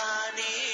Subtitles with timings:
[0.00, 0.69] Imani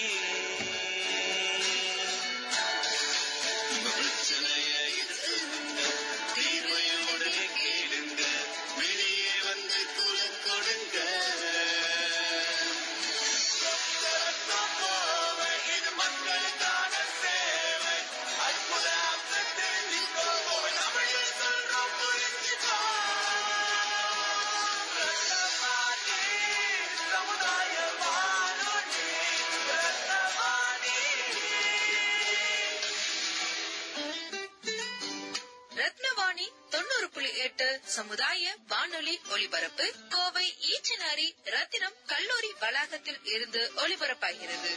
[38.16, 40.44] சமுதாய வானொலி ஒலிபரப்பு கோவை
[40.74, 44.70] ஈச்சனாரி ரத்தினம் கல்லூரி வளாகத்தில் இருந்து ஒலிபரப்பாகிறது.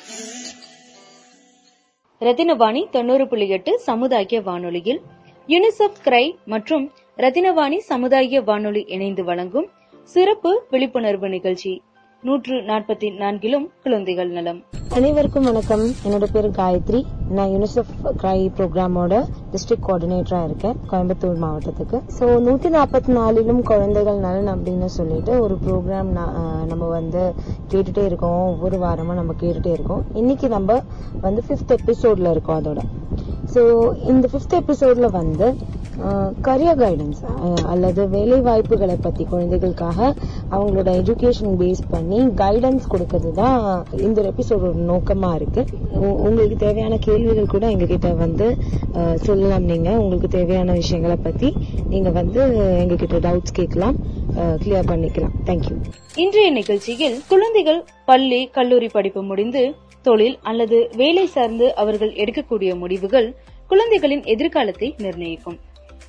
[2.22, 5.00] ரத்தினவாணி தொண்ணூறு புள்ளி எட்டு சமுதாய வானொலியில்
[5.50, 6.86] யுனிசெஃப் கிரை மற்றும்
[7.18, 9.70] ரத்தினவாணி சமுதாய வானொலி இணைந்து வழங்கும்
[10.16, 11.74] சிறப்பு விழிப்புணர்வு நிகழ்ச்சி
[12.24, 14.58] நூற்று நாற்பத்தி நான்கிலும் குழந்தைகள் நலம்.
[14.92, 15.84] அனைவருக்கும் வணக்கம்.
[16.06, 17.00] என்னோட பேர் காயத்ரி.
[17.30, 19.14] நான் யூனிசெஃப் கிரை ப்ரோக்ராமோட
[19.54, 21.98] டிஸ்ட்ரிக்ட் கோஆர்டினேட்டரா இருக்கேன் கோயம்புத்தூர் மாவட்டத்துக்கு.
[22.18, 26.12] ஸோ நூத்தி நாற்பத்தி நாலிலும் குழந்தைகள் நலன் அப்படின்னு சொல்லிட்டு ஒரு ப்ரோக்ராம்
[26.72, 27.24] நம்ம வந்து
[27.74, 28.42] கேட்டுட்டே இருக்கோம்.
[28.54, 30.04] ஒவ்வொரு வாரமும் நம்ம கேட்டுட்டே இருக்கோம்.
[30.14, 30.80] இன்னைக்கு நம்ம
[31.22, 32.80] வந்து ஃபிஃப்த் எபிசோட்ல இருக்கோம் அதோட.
[33.54, 33.62] ஸோ
[34.08, 35.48] இந்த ஃபிஃப்த் எபிசோட்ல வந்து
[36.42, 37.22] கரியர் கைடன்ஸ்
[37.66, 40.00] அல்லது வேலை வாய்ப்புகளை பத்தி குழந்தைகளுக்காக
[40.52, 43.58] அவங்களோட எஜுகேஷன் பேஸ் பண்ணி கைடன்ஸ் கொடுக்கறது தான்
[43.98, 45.62] இந்த எபிசோடோட நோக்கமா இருக்கு.
[45.96, 48.48] உ- உங்களுக்கு தேவையான கேள்விகள் கூட எங்ககிட்ட வந்து
[49.16, 49.90] சொல்லலாம் நீங்க.
[50.00, 51.50] உங்களுக்கு தேவையான விஷயங்களை பத்தி
[51.90, 52.42] நீங்க வந்து
[52.84, 53.98] எங்ககிட்ட டவுட்ஸ் கேட்கலாம்
[54.64, 55.36] கிளியர் பண்ணிக்கலாம்.
[55.46, 55.76] தேங்க்யூ
[56.16, 59.64] இன்றைய நிகழ்ச்சியில் குழந்தைகள் பள்ளி கல்லூரி படிப்பு முடிந்து
[60.02, 63.36] தொழில் அல்லது வேலை சார்ந்து அவர்கள் எடுக்கக்கூடிய முடிவுகள்
[63.68, 65.60] குழந்தைகளின் எதிர்காலத்தை நிர்ணயிக்கும்.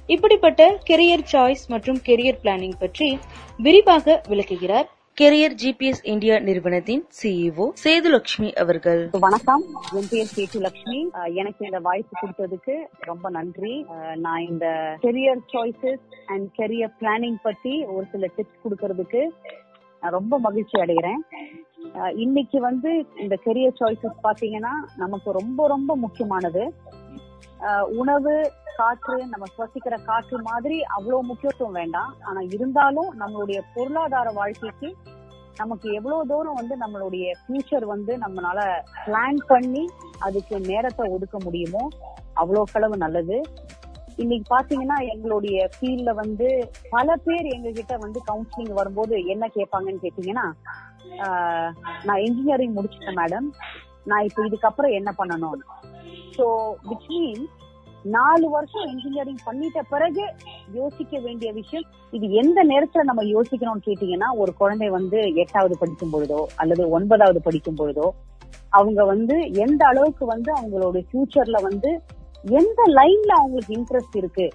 [0.07, 3.19] இப்படிப்பட்ட கெரியர் சாய்ஸ் மற்றும் கெரியர் பிளானிங் பற்றி
[3.57, 4.89] விரிவாக விளக்குகிறார்
[5.21, 9.09] கெரியர் ஜிபிஎஸ் இந்தியா நிறுவனத்தின் சிஇஓ சேதுலட்சுமி அவர்கள்.
[9.21, 9.65] வணக்கம்.
[9.93, 13.87] என் பேர் சேட்டு லட்சுமி அஹ் எனக்கு இந்த வாய்ப்பு கொடுத்ததுக்கு ரொம்ப நன்றி.
[14.17, 19.29] நான் இந்த career choices and career planning பத்தி ஒரு சில டிப்ஸ் கொடுக்கறதுக்கு
[20.03, 21.21] நான் ரொம்ப மகிழ்ச்சி அடைகிறேன்.
[22.25, 22.91] இன்னைக்கு வந்து
[23.23, 24.73] இந்த கெரியர் சாய்ஸஸ் பாத்தீங்கன்னா
[25.03, 26.65] நமக்கு ரொம்ப ரொம்ப முக்கியமானது.
[28.01, 28.35] உணவு
[28.79, 32.13] காற்று நம்ம சுவசிக்கிற காற்று மாதிரி அவ்வளவு முக்கியத்துவம் வேண்டாம்.
[32.29, 34.91] ஆனா இருந்தாலும் நம்மளுடைய பொருளாதார வாழ்க்கைக்கு
[35.61, 38.61] நமக்கு எவ்வளவு தூரம் வந்து நம்மளுடைய ஃபியூச்சர் வந்து நம்மளால
[39.07, 39.85] பிளான் பண்ணி
[40.27, 41.85] அதுக்கு நேரத்தை ஒதுக்க முடியுமோ
[42.43, 43.39] அவ்வளோ களவு நல்லது.
[44.21, 46.47] இன்னைக்கு பாத்தீங்கன்னா எங்களுடைய ஃபீல்ட்ல வந்து
[46.91, 50.47] பல பேர் எங்க கிட்ட வந்து கவுன்சிலிங் வரும்போது என்ன கேட்பாங்கன்னு கேட்டீங்கன்னா
[52.05, 53.47] நான் இன்ஜினியரிங் முடிச்சிட்டேன் மேடம்
[54.07, 55.63] நான் இப்ப இதுக்கப்புறம் என்ன பண்ணணும்?
[56.37, 56.45] ஸோ
[56.89, 57.43] விச் மீன்
[58.09, 60.23] நாலு வருஷம் இன்ஜினியரிங் பண்ணிட்ட பிறகு
[60.73, 66.41] யோசிக்க வேண்டிய விஷயம் இது எந்த நேரத்துல நம்ம யோசிக்கணும்னு கேட்டீங்கன்னா ஒரு குழந்தை வந்து எட்டாவது படிக்கும் பொழுதோ
[66.57, 68.07] அல்லது ஒன்பதாவது படிக்கும் பொழுதோ
[68.73, 71.91] அவங்க வந்து எந்த அளவுக்கு வந்து அவங்களோட ஃபியூச்சர்ல வந்து
[72.45, 74.47] எந்த லைன்ல அவங்களுக்கு இன்ட்ரெஸ்ட் இருக்கு?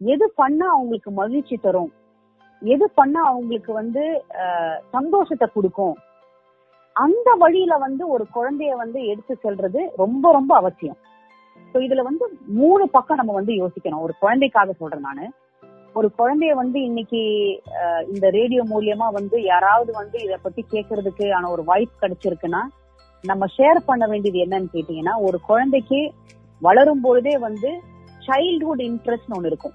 [0.00, 1.90] எது பண்ணா அவங்களுக்கு மகிழ்ச்சி தரும்?
[2.62, 4.04] எது பண்ணா அவங்களுக்கு வந்து
[4.94, 5.96] சந்தோஷத்தை கொடுக்கும்?
[6.96, 10.98] அந்த வழியில வந்து ஒரு குழந்தைய வந்து எடுத்து செல்றது ரொம்ப ரொம்ப அவசியம்.
[11.72, 12.24] சோ இதுல வந்து
[12.60, 14.04] மூணு பக்கம் நம்ம வந்து யோசிக்கணும்.
[14.06, 15.26] ஒரு குழந்தைக்காக சொல்றேன் நானு.
[15.94, 17.20] ஒரு குழந்தைய வந்து இன்னைக்கு
[18.14, 22.62] இந்த ரேடியோ மூலியமா வந்து யாராவது வந்து இத பத்தி கேட்கறதுக்கு ஆன ஒரு வாய்ப்பு கிடைச்சிருக்குன்னா
[23.24, 26.00] நம்ம ஷேர் பண்ண வேண்டியது என்னன்னு கேட்டீங்கன்னா ஒரு குழந்தைக்கு
[26.62, 27.70] வளரும் பொழுதே வந்து
[28.26, 29.74] சைல்ட்ஹுட் இன்ட்ரெஸ்ட் ஒண்ணு இருக்கும்.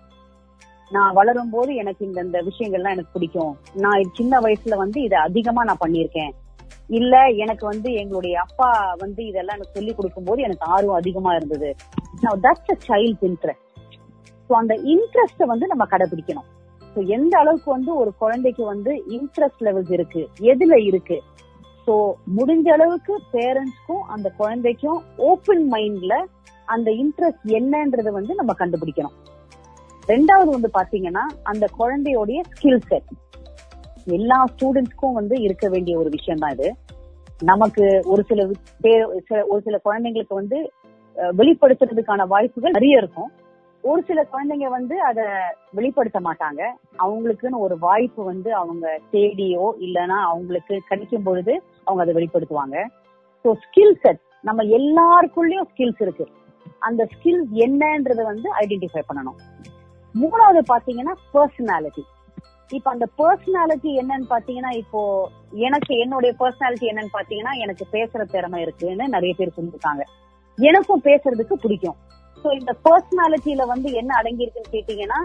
[0.91, 3.53] நான் வளரும் போது எனக்கு இந்த இந்த விஷயங்கள்லாம் எனக்கு பிடிக்கும்.
[3.83, 6.33] நான் சின்ன வயசுல வந்து இதை அதிகமா நான் பண்ணியிருக்கேன்.
[6.99, 8.69] இல்ல எனக்கு வந்து எங்களுடைய அப்பா
[9.03, 11.69] வந்து இதெல்லாம் எனக்கு சொல்லி கொடுக்கும் போது எனக்கு ஆர்வம் அதிகமா இருந்தது.
[12.45, 13.69] That's a child interest
[14.49, 16.47] so அந்த இன்ட்ரெஸ்ட வந்து நம்ம கடைபிடிக்கணும்.
[16.93, 20.21] ஸோ எந்த அளவுக்கு வந்து ஒரு குழந்தைக்கு வந்து இன்ட்ரெஸ்ட் லெவல்ஸ் இருக்கு
[20.53, 21.17] எதுல இருக்கு?
[21.87, 21.93] ஸோ
[22.37, 24.99] முடிஞ்ச அளவுக்கு பேரண்ட்ஸ்க்கும் அந்த குழந்தைக்கும்
[25.29, 26.15] ஓப்பன் மைண்ட்ல
[26.65, 29.31] அந்த இன்ட்ரெஸ்ட் என்னன்றது வந்து நம்ம கண்டுபிடிக்கணும்.
[30.07, 33.03] ரெண்டாவது வந்து பாத்தீங்கன்னா அந்த குழந்தையோடைய ஸ்கில் செட்
[34.05, 36.75] எல்லா ஸ்டூடெண்ட்ஸ்க்கும் வந்து இருக்க வேண்டிய ஒரு விஷயம் தான் இது.
[37.43, 38.49] நமக்கு ஒரு சில
[38.81, 40.71] பேர் சில- ஒரு சில குழந்தைங்களுக்கு வந்து
[41.15, 43.31] வெளிப்படுத்துறதுக்கான வாய்ப்புகள் நிறைய இருக்கும்.
[43.81, 45.23] ஒரு சில குழந்தைங்க வந்து அத
[45.71, 46.61] வெளிப்படுத்த மாட்டாங்க.
[46.99, 52.85] அவங்களுக்குன்னு ஒரு வாய்ப்பு வந்து அவங்க தேடியோ இல்லைன்னா அவங்களுக்கு கிடைக்கும் பொழுது அவங்க அதை வெளிப்படுத்துவாங்க.
[53.43, 56.27] ஸோ ஸ்கில் செட் நம்ம எல்லாருக்குள்ளயும் ஸ்கில்ஸ் இருக்கு.
[56.83, 59.37] அந்த ஸ்கில்ஸ் என்னன்றத வந்து ஐடென்டிஃபை பண்ணணும்.
[60.15, 62.03] மூணாவது பாத்தீங்கன்னா பர்சனாலிட்டி
[62.71, 65.01] இப்ப அந்த பர்சனாலிட்டி என்னன்னு பாத்தீங்கன்னா இப்போ
[65.59, 70.03] எனக்கு என்னுடைய பர்சனாலிட்டி என்னன்னு பாத்தீங்கன்னா எனக்கு பேசுற திறமை இருக்குன்னு நிறைய பேர் சொல்லியிருக்காங்க.
[70.57, 71.97] எனக்கும் பேசுறதுக்கு பிடிக்கும்.
[72.45, 75.19] சோ இந்த பர்சனாலிட்டியில வந்து என்ன அடங்கி இருக்குன்னு கேட்டீங்கன்னா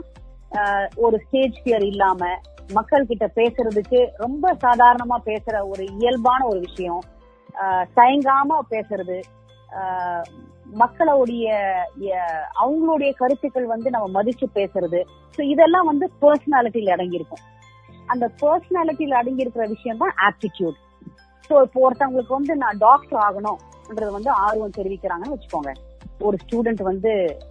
[0.53, 2.21] ஆஹ், ஒரு ஸ்டேஜ் ஃபியர் இல்லாம
[2.73, 7.03] மக்கள் கிட்ட பேசுறதுக்கு ரொம்ப சாதாரணமா பேசுற ஒரு இயல்பான ஒரு விஷயம்.
[7.55, 9.19] ஆஹ் தயங்காம பேசுறது.
[9.79, 10.25] ஆஹ்
[10.83, 11.47] மக்களுடைய
[12.63, 15.01] அவங்களுடைய கருத்துக்கள் வந்து நம்ம மதிச்சு பேசுறது.
[15.37, 17.43] ஸோ இதெல்லாம் வந்து பர்சனாலிட்டியில் அடங்கியிருக்கும்.
[18.13, 20.79] அந்த பர்சனாலிட்டியில் அடங்கியிருக்கிற விஷயம் தான் ஆப்டிடியூட்
[21.51, 25.73] ஸோ இப்போ ஒருத்தவங்களுக்கு வந்து நான் டாக்டர் ஆகணும்ன்றது வந்து ஆர்வம் தெரிவிக்கிறாங்கன்னு வச்சுக்கோங்க.
[26.27, 27.11] ஒரு ஸ்டூடெண்ட் வந்து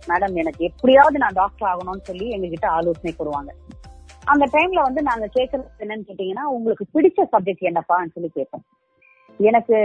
[0.10, 3.52] மேடம் எனக்கு எப்படியாவது நான் டாக்டர் ஆகணும்னு சொல்லி எங்ககிட்ட ஆலோசனை கூறுவாங்க
[4.34, 8.66] அந்த டைம்ல வந்து நாங்க கேட்கறது என்னன்னு கேட்டீங்கன்னா உங்களுக்கு பிடிச்ச சப்ஜெக்ட் என்னப்பான்னு சொல்லி கேட்போம்.
[9.40, 9.78] எனக்கு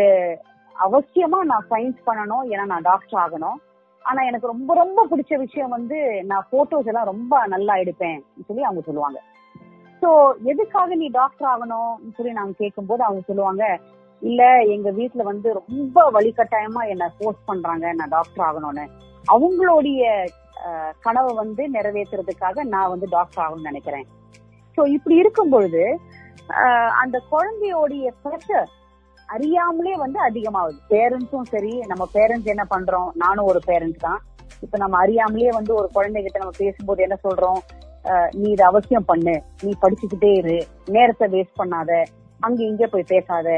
[0.85, 2.45] அவசியமா நான் சயின்ஸ் பண்ணணும்.
[2.53, 3.59] ஏன்னா நான் டாக்டர் ஆகணும்.
[4.05, 5.99] ஆனா எனக்கு ரொம்ப ரொம்ப பிடிச்ச விஷயம் வந்து
[6.31, 8.19] நான் போட்டோஸ் எல்லாம் ரொம்ப நல்லா எடுப்பேன்
[8.49, 9.19] சொல்லி அவங்க சொல்லுவாங்க.
[10.03, 10.09] சோ
[10.53, 13.65] எதுக்காக நீ டாக்டர் ஆகணும் சொல்லி நாங்க கேட்கும்போது அவங்க சொல்லுவாங்க
[14.23, 14.43] இல்ல
[14.75, 18.87] எங்க வீட்டுல வந்து ரொம்ப வழிகட்டாயமா என்ன ஃபோர்ஸ் பண்றாங்க நான் டாக்டர் ஆகணும்னு.
[19.25, 20.03] அவங்களுடைய
[20.65, 24.07] அஹ், கனவை வந்து நிறைவேற்றுறதுக்காக நான் வந்து டாக்டர் ஆகணும்னு நினைக்கிறேன்.
[24.79, 25.83] சோ இப்படி இருக்கும் பொழுது
[27.03, 28.69] அந்த குழந்தையோடைய ப்ரெஷர்
[29.33, 30.79] அறியாமலே வந்து அதிகமாகுது.
[30.89, 33.11] பேரண்ட்ஸும் சரி நம்ம பேரண்ட்ஸ் என்ன பண்றோம்?
[33.15, 34.21] நானும் ஒரு பேரண்ட் தான்.
[34.63, 37.61] இப்ப நம்ம அறியாமலே வந்து ஒரு குழந்தைகிட்ட நம்ம பேசும்போது என்ன சொல்றோம்?
[38.05, 39.35] அஹ், நீ இதை அவசியம் பண்ணு.
[39.63, 40.59] நீ படிச்சுக்கிட்டே இரு.
[40.87, 41.91] நேரத்தை வேஸ்ட் பண்ணாத.
[42.41, 43.49] அங்க இங்க போய் பேசாத.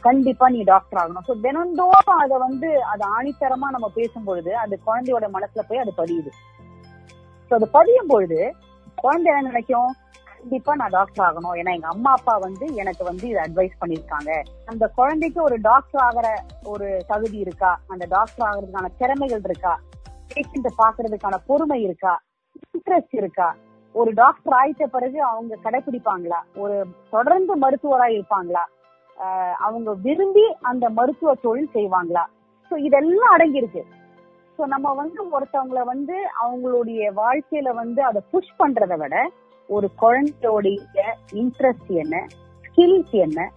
[0.00, 1.24] கண்டிப்பா நீ டாக்டர் ஆகணும்.
[1.28, 6.30] சோ தினந்தோறும் அதை வந்து அது ஆணித்தரமா நம்ம பேசும்பொழுது அது குழந்தையோட மனசுல போய் அது பதியுது.
[7.50, 8.38] சோ அது பதியும் பொழுது
[8.98, 9.90] குழந்தை என்ன நினைக்கும்?
[10.38, 11.54] கண்டிப்பா நான் டாக்டர் ஆகணும்.
[11.60, 14.30] ஏன்னா எங்க அம்மா அப்பா வந்து எனக்கு வந்து இது அட்வைஸ் பண்ணிருக்காங்க
[14.72, 16.28] அந்த குழந்தைக்கு ஒரு டாக்டர் ஆகிற
[16.72, 17.70] ஒரு தகுதி இருக்கா?
[17.92, 19.74] அந்த டாக்டர் ஆகிறதுக்கான திறமைகள் இருக்கா?
[20.32, 22.14] பேஷண்ட பாக்குறதுக்கான பொறுமை இருக்கா?
[22.76, 23.48] இன்ட்ரெஸ்ட் இருக்கா?
[23.94, 26.76] ஒரு டாக்டர் ஆயிட்ட பிறகு அவங்க கடைபிடிப்பாங்களா ஒரு
[27.14, 28.64] தொடர்ந்து மருத்துவராய் இருப்பாங்களா?
[29.66, 32.24] அவங்க விரும்பி அந்த மருத்துவ தொழில் செய்வாங்களா?
[32.70, 33.82] சோ இதெல்லாம் அடங்கியிருக்கு.
[34.58, 39.16] ஸோ சோ நம்ம வந்து ஒருத்தவங்கள வந்து அவங்களுடைய வாழ்க்கையில வந்து அதை புஷ் பண்றதை விட
[39.68, 40.78] ஒரு குழந்தையோடைய
[41.32, 42.26] இன்ட்ரெஸ்ட் என்ன
[42.62, 43.52] ஸ்கில்ஸ் என்ன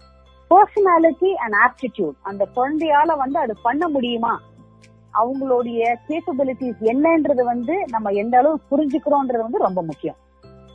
[0.49, 4.41] பர்சனாலிட்டி அண்ட் ஆப்டிடியூட் அந்த குழந்தையால வந்து அது பண்ண முடியுமா?
[5.13, 10.15] அவங்களுடைய கேப்பபிலிட்டிஸ் என்னன்றது வந்து நம்ம எந்த அளவு புரிஞ்சுக்கிறோம்ன்றது வந்து ரொம்ப முக்கியம்.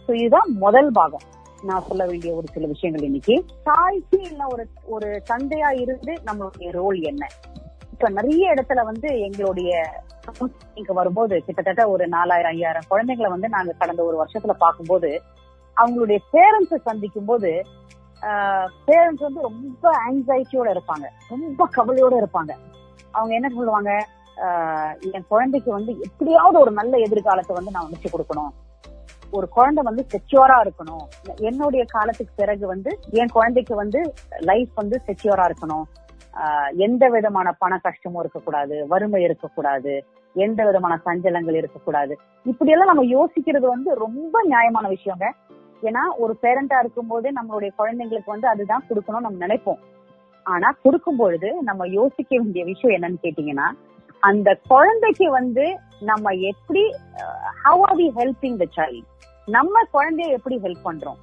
[0.09, 1.21] சோ இதுதான் முதல் பாகம்.
[1.62, 3.44] நான் சொல்ல வேண்டிய ஒரு சில விஷயங்கள் இன்னைக்கு.
[3.62, 7.27] தாய்க்கு இல்ல ஒரு ஒரு தந்தையா இருந்து நம்மளுடைய ரோல் என்ன?
[7.93, 9.93] இப்ப நிறைய இடத்துல வந்து எங்களுடைய
[10.26, 15.23] counselling வரும்போது கிட்டத்தட்ட ஒரு நாலாயிரம் ஐயாயிரம் குழந்தைங்களை வந்து நாங்க கடந்த ஒரு வருஷத்துல பார்க்கும்போது
[15.76, 17.62] அவங்களுடைய பேரண்ட்ஸை சந்திக்கும் போது
[18.87, 21.06] பேரண்ட்ஸ் வந்து ரொம்ப ஆங்ஸைட்டியோட இருப்பாங்க.
[21.28, 22.50] ரொம்ப கவலையோட இருப்பாங்க.
[23.11, 24.06] அவங்க என்ன சொல்லுவாங்க?
[24.37, 28.64] ஆஹ் என் குழந்தைக்கு வந்து எப்படியாவது ஒரு நல்ல எதிர்காலத்தை வந்து நான் அமைச்சு கொடுக்கணும்.
[29.31, 31.34] ஒரு குழந்தை வந்து செக்யூரா இருக்கணும்.
[31.34, 35.82] என்னுடைய காலத்துக்கு பிறகு வந்து என் குழந்தைக்கு வந்து லைஃப் வந்து செக்யூரா இருக்கணும்.
[36.85, 39.94] எந்த விதமான பண கஷ்டமும் இருக்கக்கூடாது வறுமை இருக்கக்கூடாது
[40.37, 42.15] எந்த விதமான சஞ்சலங்கள் இருக்கக்கூடாது.
[42.47, 45.27] இப்படி எல்லாம் நம்ம யோசிக்கிறது வந்து ரொம்ப நியாயமான விஷயங்க.
[45.88, 49.81] ஏன்னா ஒரு பேரண்டா இருக்கும் போதே நம்மளுடைய குழந்தைங்களுக்கு வந்து அதுதான் கொடுக்கணும் நம்ம நினைப்போம்.
[50.47, 53.69] ஆனா கொடுக்கும் பொழுது நம்ம யோசிக்க வேண்டிய விஷயம் என்னன்னு கேட்டீங்கன்னா
[54.23, 55.65] அந்த குழந்தைக்கு வந்து
[56.11, 56.83] நம்ம எப்படி
[57.65, 59.09] how are we helping the child
[59.56, 61.19] நம்ம குழந்தைய எப்படி ஹெல்ப் பண்றோம்?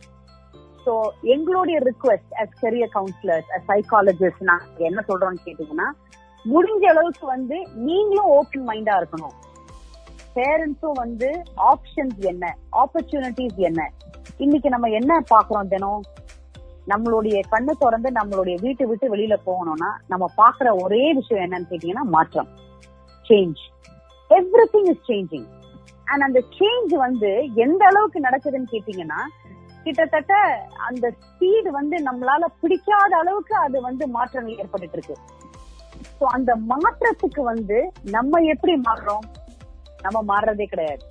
[0.86, 0.94] சோ
[1.34, 5.88] எங்களுடைய request as career counsellors as psychologist நான் என்ன சொல்றோம்னு கேட்டீங்கன்னா
[6.46, 7.58] முடிஞ்ச அளவுக்கு வந்து
[7.88, 9.36] நீங்களும் ஓப்பன் மைண்டா இருக்கணும்.
[10.36, 11.30] பேரண்ட்ஸும் வந்து
[11.72, 12.46] ஆப்ஷன்ஸ் என்ன?
[12.82, 13.82] ஆப்பர்ச்சுனிட்டிஸ் என்ன?
[14.38, 16.04] இன்னைக்கு நம்ம என்ன பாக்குறோம் தினம்?
[16.88, 22.50] நம்மளுடைய கண்ணை திறந்து நம்மளுடைய வீட்டை விட்டு வெளியில போகணும்னா நம்ம பாக்குற ஒரே விஷயம் என்னன்னு கேட்டீங்கன்னா மாற்றம்.
[23.30, 23.62] Change
[24.74, 25.48] everything is changing
[26.06, 27.32] and அந்த சேஞ்ச் வந்து
[27.66, 29.22] எந்த அளவுக்கு நடக்குதுன்னு கேட்டீங்கன்னா
[29.86, 30.34] கிட்டத்தட்ட
[30.88, 35.16] அந்த ஸ்பீடு வந்து நம்மளால பிடிக்காத அளவுக்கு அது வந்து மாற்றங்கள் ஏற்பட்டு இருக்கு
[36.20, 37.78] ஸோ அந்த மாற்றத்துக்கு வந்து
[38.10, 39.26] நம்ம எப்படி மாறுறோம்?
[40.02, 41.04] நம்ம மாறுறதே கிடையாது.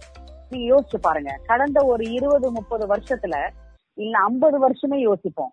[0.51, 1.33] நீங்க யோசிச்சு பாருங்க.
[1.47, 3.35] கடந்த ஒரு இருபது முப்பது வருஷத்துல
[3.99, 5.53] இல்ல ஐம்பது வருஷமே யோசிப்போம்.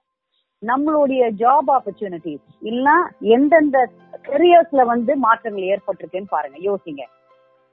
[0.64, 2.90] நம்மளுடைய ஜாப் ஆப்பர்ச்சுனிட்டிஸ் இல்ல
[3.22, 3.78] எந்தெந்த
[4.24, 6.58] கெரியர்ஸ்ல வந்து மாற்றங்கள் ஏற்பட்டிருக்குன்னு பாருங்க.
[6.62, 7.04] யோசிங்க.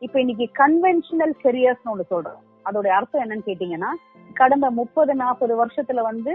[0.02, 2.42] இப்ப இன்னைக்கு கன்வென்ஷனல் கெரியர்ஸ் ஒண்ணு சொல்றோம்.
[2.68, 3.90] அதோட அர்த்தம் என்னன்னு கேட்டீங்கன்னா
[4.40, 6.32] கடந்த முப்பது நாற்பது வருஷத்துல வந்து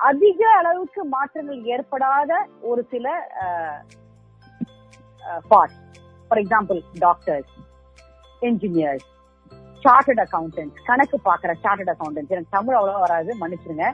[0.00, 2.32] அதிக அளவுக்கு மாற்றங்கள் ஏற்படாத
[2.70, 3.06] ஒரு சில
[5.50, 5.76] part
[6.28, 7.52] for example doctors
[8.48, 9.08] engineers
[9.84, 13.86] chartered accountant கணக்கு பாக்குற சார்ட்டர்ட் அக்கௌண்டன்ட் எனக்கு தமிழ் அவ்வளவா வராது மன்னிச்சிருங்க.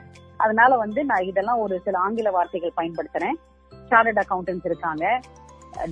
[0.43, 3.37] அதனால வந்து நான் இதெல்லாம் ஒரு சில ஆங்கில வார்த்தைகள் பயன்படுத்துறேன்.
[3.91, 5.05] சார்ட்டர்ட் அக்கௌண்டன்ஸ் இருக்காங்க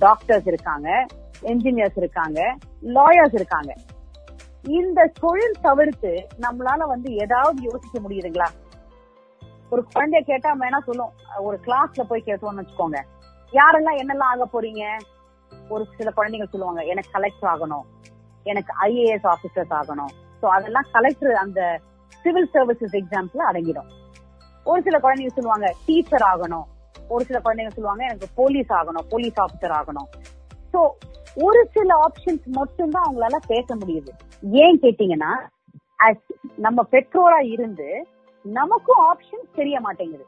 [0.05, 0.89] டாக்டர்ஸ் இருக்காங்க
[1.51, 2.39] என்ஜினியர்ஸ் இருக்காங்க
[2.97, 3.71] லாயர்ஸ் இருக்காங்க.
[4.67, 8.47] இந்த தொழில் தவிர்த்து நம்மளால வந்து ஏதாவது யோசிக்க முடியுதுங்களா?
[9.69, 11.11] ஒரு குழந்தைய கேட்டா வேணா சொல்லும்.
[11.37, 12.99] ஒரு கிளாஸ்ல போய் கேட்டோம்னு வச்சுக்கோங்க.
[13.51, 14.97] யாரெல்லாம் என்னெல்லாம் ஆக போறீங்க?
[15.69, 17.85] ஒரு சில குழந்தைங்க சொல்லுவாங்க எனக்கு கலெக்டர் ஆகணும்.
[18.43, 20.11] எனக்கு ஐஏஎஸ் ஆபீசர்ஸ் ஆகணும்.
[20.41, 21.79] சோ அதெல்லாம் கலெக்டர் அந்த
[22.21, 23.89] சிவில் சர்வீசஸ் எக்ஸாம்ஸ்ல அடங்கிடும்.
[24.63, 26.63] ஒரு சில குழந்தைங்க சொல்லுவாங்க டீச்சர் ஆகணும்.
[27.07, 30.09] ஒரு சில குழந்தைங்க சொல்லுவாங்க எனக்கு போலீஸ் ஆகணும் போலீஸ் ஆபிசர் ஆகணும்.
[30.73, 30.89] சோ
[31.45, 34.11] ஒரு சில ஆப்ஷன்ஸ் மட்டும்தான் அவங்களால பேச முடியுது.
[34.63, 35.31] ஏன் கேட்டீங்கன்னா
[36.65, 37.89] நம்ம பெற்றோரா இருந்து
[38.45, 40.25] நமக்கும் ஆப்ஷன்ஸ் தெரிய மாட்டேங்குது.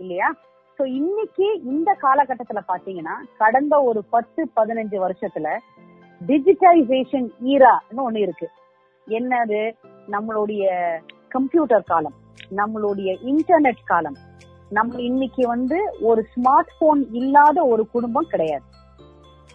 [0.00, 0.28] இல்லையா?
[0.78, 5.56] சோ இன்னைக்கு இந்த காலகட்டத்துல பாத்தீங்கன்னா கடந்த ஒரு பத்து பதினஞ்சு வருஷத்துல
[6.20, 8.48] டிஜிட்டலைசேஷன் ஈரான்னு ஒண்ணு இருக்கு.
[9.06, 9.60] என்னது?
[10.14, 10.64] நம்மளுடைய
[11.36, 12.16] கம்ப்யூட்டர் காலம்
[12.60, 14.18] நம்மளுடைய இன்டர்நெட் காலம்.
[14.76, 15.78] நம்ம இன்னைக்கு வந்து
[16.08, 18.66] ஒரு ஸ்மார்ட் போன் இல்லாத ஒரு குடும்பம் கிடையாது.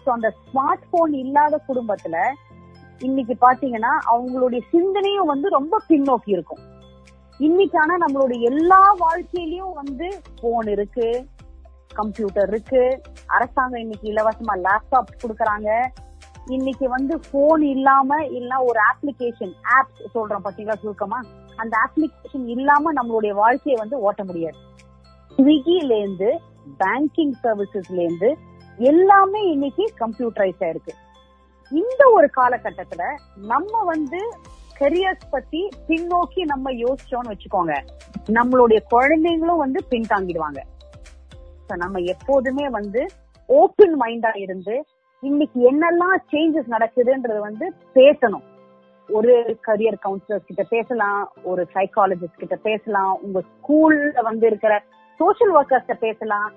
[0.06, 2.16] சோ அந்த ஸ்மார்ட் போன் இல்லாத குடும்பத்துல
[3.00, 6.62] இன்னைக்கு பாத்தீங்கன்னா அவங்களுடைய சிந்தனையும் வந்து ரொம்ப பின்னோக்கி இருக்கும்.
[7.38, 10.08] இன்னைக்கு ஆனா நம்மளுடைய எல்லா வாழ்க்கையிலயும் வந்து
[10.40, 11.26] போன் இருக்கு
[11.94, 15.68] கம்ப்யூட்டர் இருக்கு அரசாங்கம் இன்னைக்கு இலவசமா லேப்டாப் கொடுக்கறாங்க.
[16.46, 21.20] இன்னைக்கு வந்து போன் இல்லாம இல்ல ஒரு அப்ளிகேஷன் ஆப் சொல்றோம் பாத்தீங்களா சுருக்கமா?
[21.56, 24.58] அந்த அப்ளிகேஷன் இல்லாம நம்மளுடைய வாழ்க்கையை வந்து ஓட்ட முடியாது.
[25.38, 26.40] ஸ்விக்கில இருந்து
[26.78, 28.30] பேங்கிங் சர்வீசஸ்ல இருந்து
[28.78, 30.94] எல்லாமே இன்னைக்கு கம்ப்யூட்டரைஸ் ஆயிருக்கு
[31.70, 33.02] இந்த ஒரு காலகட்டத்துல
[33.36, 34.32] நம்ம வந்து
[34.80, 37.74] கெரியர்ஸ் பத்தி பின்னோக்கி நம்ம யோசிச்சோம்னு வச்சுக்கோங்க.
[38.26, 40.60] நம்மளுடைய குழந்தைங்களும் வந்து பின்தாங்கிடுவாங்க.
[41.76, 43.06] நம்ம எப்போதுமே வந்து
[43.46, 44.84] ஓப்பன் மைண்டா இருந்து
[45.20, 48.42] இன்னைக்கு என்னெல்லாம் சேஞ்சஸ் நடக்குதுன்றது வந்து பேசணும்.
[49.08, 54.82] ஒரு கரியர் கவுன்சிலர்ஸ் கிட்ட பேசலாம் ஒரு சைக்காலஜிஸ்ட் கிட்ட பேசலாம் உங்க ஸ்கூல்ல வந்து இருக்கிற
[55.16, 56.52] சோஷியல் ஒர்க்கர்ஸ் பேசலாம்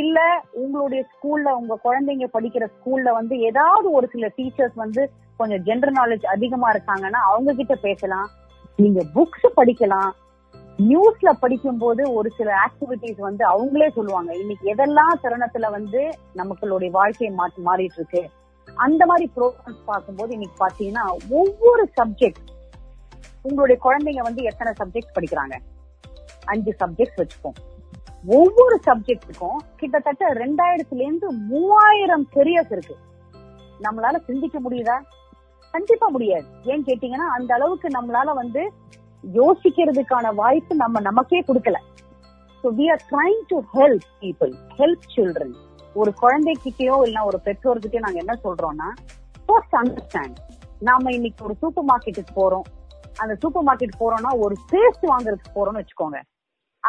[0.00, 0.18] இல்ல
[0.62, 5.02] உங்களுடைய ஸ்கூல்ல உங்க குழந்தைங்க படிக்கிற ஸ்கூல்ல வந்து ஏதாவது ஒரு சில டீச்சர்ஸ் வந்து
[5.36, 8.28] கொஞ்சம் ஜென்ரல் நாலேஜ் அதிகமா இருக்காங்கன்னா அவங்க கிட்ட பேசலாம்.
[8.76, 10.12] நீங்க புக்ஸ் படிக்கலாம்.
[10.78, 14.30] நியூஸ்ல படிக்கும் போது ஒரு சில ஆக்டிவிட்டிஸ் வந்து அவங்களே சொல்லுவாங்க.
[14.36, 16.00] இன்னைக்கு எதெல்லாம் தருணத்துல வந்து
[16.34, 18.22] நமக்களுடைய வாழ்க்கையை மாற்றி மாறிட்டு இருக்கு
[18.86, 22.48] அந்த மாதிரி ப்ரோக்ராம்ஸ் பார்க்கும்போது இன்னைக்கு பாத்தீங்கன்னா ஒவ்வொரு சப்ஜெக்ட்
[23.42, 25.56] உங்களுடைய குழந்தைங்க வந்து எத்தனை சப்ஜெக்ட் படிக்கிறாங்க?
[26.44, 27.58] அஞ்சு சப்ஜெக்ட் வச்சுப்போம்.
[28.24, 32.96] ஒவ்வொரு சப்ஜெக்டுக்கும் கிட்டத்தட்ட ரெண்டாயிரத்துல இருந்து மூவாயிரம் கெரியர்ஸ் இருக்கு.
[33.82, 34.96] நம்மளால சிந்திக்க முடியுதா?
[35.70, 36.46] கண்டிப்பா முடியாது.
[36.64, 38.72] ஏன் கேட்டீங்கன்னா அந்த அளவுக்கு நம்மளால வந்து
[39.24, 41.78] யோசிக்கிறதுக்கான வாய்ப்பு நம்ம நமக்கே கொடுக்கல.
[42.64, 45.54] So we are trying to help people help children
[45.94, 48.88] ஒரு குழந்தைக்கிட்டயோ இல்ல ஒரு பெற்றோர்கிட்டயோ நாங்க என்ன சொல்றோம்னா
[49.46, 50.38] ஃபர்ஸ்ட் அண்டர்ஸ்டாண்ட்
[50.80, 52.64] நாம இன்னைக்கு ஒரு சூப்பர் மார்க்கெட்டுக்கு போறோம்.
[53.16, 56.20] அந்த சூப்பர் மார்க்கெட் போறோம்னா ஒரு பேஸ்ட் வாங்குறதுக்கு போறோம்னு வச்சுக்கோங்க.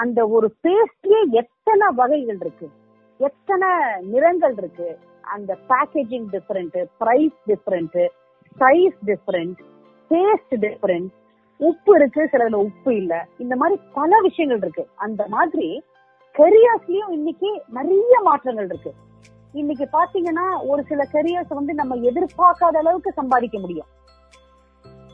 [0.01, 2.69] அந்த ஒரு பேஸ்ட்லயே எத்தனை வகைகள் இருக்கு?
[3.17, 3.67] எத்தனை
[4.01, 4.99] நிறங்கள் இருக்கு?
[5.21, 8.07] அந்த packaging different price different
[8.59, 9.59] size different
[10.09, 11.07] taste different
[11.57, 13.27] உப்பு இருக்கு சிலதுல உப்பு இல்ல.
[13.37, 14.87] இந்த மாதிரி பல விஷயங்கள் இருக்கு.
[14.95, 15.83] அந்த மாதிரி
[16.37, 18.93] கெரியர்ஸ்லயும் இன்னைக்கு நிறைய மாற்றங்கள் இருக்கு.
[19.51, 23.87] இன்னைக்கு பாத்தீங்கன்னா ஒரு சில கெரியர்ஸ் வந்து நம்ம எதிர்பார்க்காத அளவுக்கு சம்பாதிக்க முடியும்.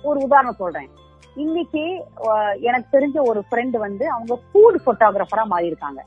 [0.04, 0.90] ஒரு உதாரணம் சொல்றேன்.
[1.36, 2.06] இன்னைக்கு
[2.60, 6.06] எனக்கு தெரிஞ்ச ஒரு ஃப்ரெண்டு வந்து அவங்க ஃபுட் போட்டோகிராஃபரா மாறி இருக்காங்க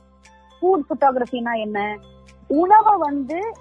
[0.61, 1.97] ஃபுட் போட்டோகிராஃபினா என்ன?
[2.47, 3.53] உணவை வந்து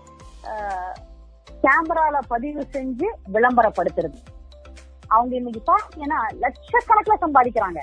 [1.63, 4.19] கேமரால பதிவு செஞ்சு விளம்பரப்படுத்துறது.
[5.07, 7.81] அவங்க இன்னைக்கு பாத்தீங்கன்னா லட்சக்கணக்கில் சம்பாதிக்கிறாங்க.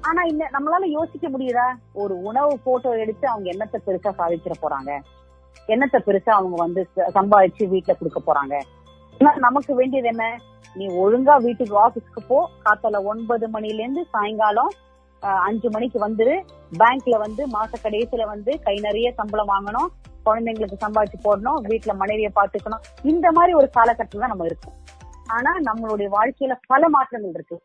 [0.00, 1.74] ஆனா இந்த நம்மளால யோசிக்க முடியுதா?
[1.92, 5.00] ஒரு உணவு போட்டோ எடுத்து அவங்க என்னத்தை பெருசா சாதிச்சிட போறாங்க?
[5.66, 8.60] என்னத்தை பெருசா அவங்க வந்து ச- சம்பாதிச்சு வீட்டுல கொடுக்க போறாங்க?
[9.18, 10.38] நமக்கு வேண்டியது என்ன?
[10.78, 12.38] நீ ஒழுங்கா வீட்டுக்கு ஆபீஸ்க்கு போ.
[12.64, 14.72] காத்தால ஒன்பது மணில இருந்து சாயங்காலம்
[15.48, 16.34] அஞ்சு மணிக்கு வந்துரு.
[16.80, 19.90] பேங்க்ல வந்து மாச கடைசியில வந்து கை நிறைய சம்பளம் வாங்கணும்.
[20.26, 21.60] குழந்தைங்களுக்கு சம்பாதிச்சு போடணும்.
[21.70, 24.76] வீட்டுல மனைவியை பாத்துக்கணும் இந்த மாதிரி ஒரு காலகட்டம் தான் நம்ம இருக்கோம்.
[25.36, 27.56] ஆனா நம்மளுடைய வாழ்க்கையில பல மாற்றங்கள் இருக்கு.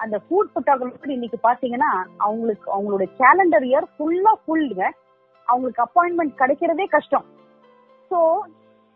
[0.00, 1.90] அந்த ஃபுட் போட்டோகிராஃபர் இன்னைக்கு பாத்தீங்கன்னா
[2.26, 4.84] அவங்களுக்கு அவங்களுடைய கேலண்டர் இயர் ஃபுல்லா ஃபுல்லுங்க
[5.48, 7.26] அவங்களுக்கு அப்பாயின்மெண்ட் கிடைக்கிறதே கஷ்டம்.
[8.10, 8.18] சோ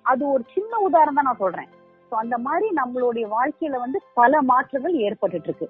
[0.05, 1.71] அது ஒரு சின்ன உதாரணம் தான் நான் சொல்றேன்.
[2.13, 5.67] சோ அந்த மாதிரி நம்மளுடைய வாழ்க்கையில வந்து பல மாற்றங்கள் ஏற்பட்டு இருக்கு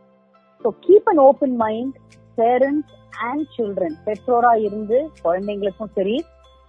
[0.65, 1.97] so keep an open mind
[2.39, 6.25] parents and children பெற்றோரா இருந்து குழந்தைங்களுக்கும் சரி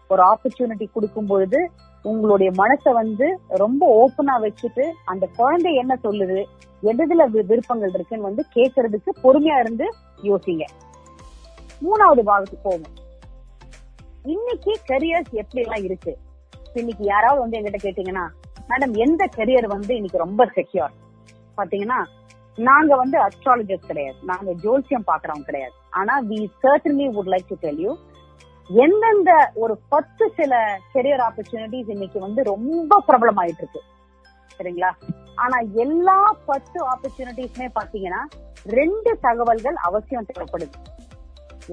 [0.10, 1.60] ஒரு ஆப்பர்ச்சுனிட்டி கொடுக்கும் பொழுது
[2.06, 6.40] உங்களுடைய மனசை வந்து ரொம்ப ஓப்பனா வச்சுட்டு அந்த குழந்தை என்ன சொல்லுது
[6.84, 9.86] எதுல விருப்பங்கள் இருக்குன்னு வந்து கேட்கறதுக்கு பொறுமையா இருந்து
[10.24, 10.64] யோசிங்க.
[11.82, 12.96] மூணாவது பாகத்துக்கு போகும்
[14.26, 16.14] இன்னைக்கு கரியர்ஸ் எப்படி எல்லாம் இருக்கு?
[16.76, 18.26] இன்னைக்கு யாராவது வந்து எங்கிட்ட கேட்டீங்கன்னா
[18.70, 20.94] மேடம் எந்த கெரியர் வந்து இன்னைக்கு ரொம்ப செக்யூர்
[21.58, 22.00] பாத்தீங்கன்னா
[22.58, 24.18] நாங்க வந்து அஸ்ட்ராலஜர் கிடையாது.
[24.32, 25.76] நாங்க ஜோசியம் பாக்குறவங்க கிடையாது.
[26.00, 27.94] ஆனா we certainly would like to tell you
[28.70, 33.82] எந்தெந்த ஒரு பத்து சில கெரியர் ஆப்பர்ச்சுனிட்டிஸ் இன்னைக்கு வந்து ரொம்ப பிரபலம் ஆயிட்டு இருக்கு
[34.58, 34.92] சரிங்களா?
[35.44, 38.22] ஆனா எல்லா பத்து ஆப்பர்ச்சுனிட்டிஸ்மே பாத்தீங்கன்னா
[38.78, 40.78] ரெண்டு தகவல்கள் அவசியம் தேவைப்படுது.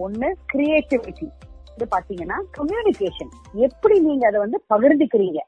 [0.05, 1.29] ஒண்ணு கிரியேட்டிவிட்டி
[1.77, 3.33] இது பாத்தீங்கன்னா கம்யூனிகேஷன்
[3.67, 5.41] எப்படி நீங்க அதை வந்து பகிர்ந்துக்கிறீங்க?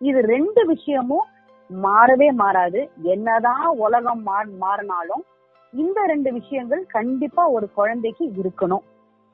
[0.00, 1.26] இது ரெண்டு விஷயமும்
[1.70, 2.80] மாறவே மாறாது.
[3.02, 5.24] என்னதான் உலகம் மா- மாறினாலும்
[5.72, 8.84] இந்த ரெண்டு விஷயங்கள் கண்டிப்பா ஒரு குழந்தைக்கு இருக்கணும்.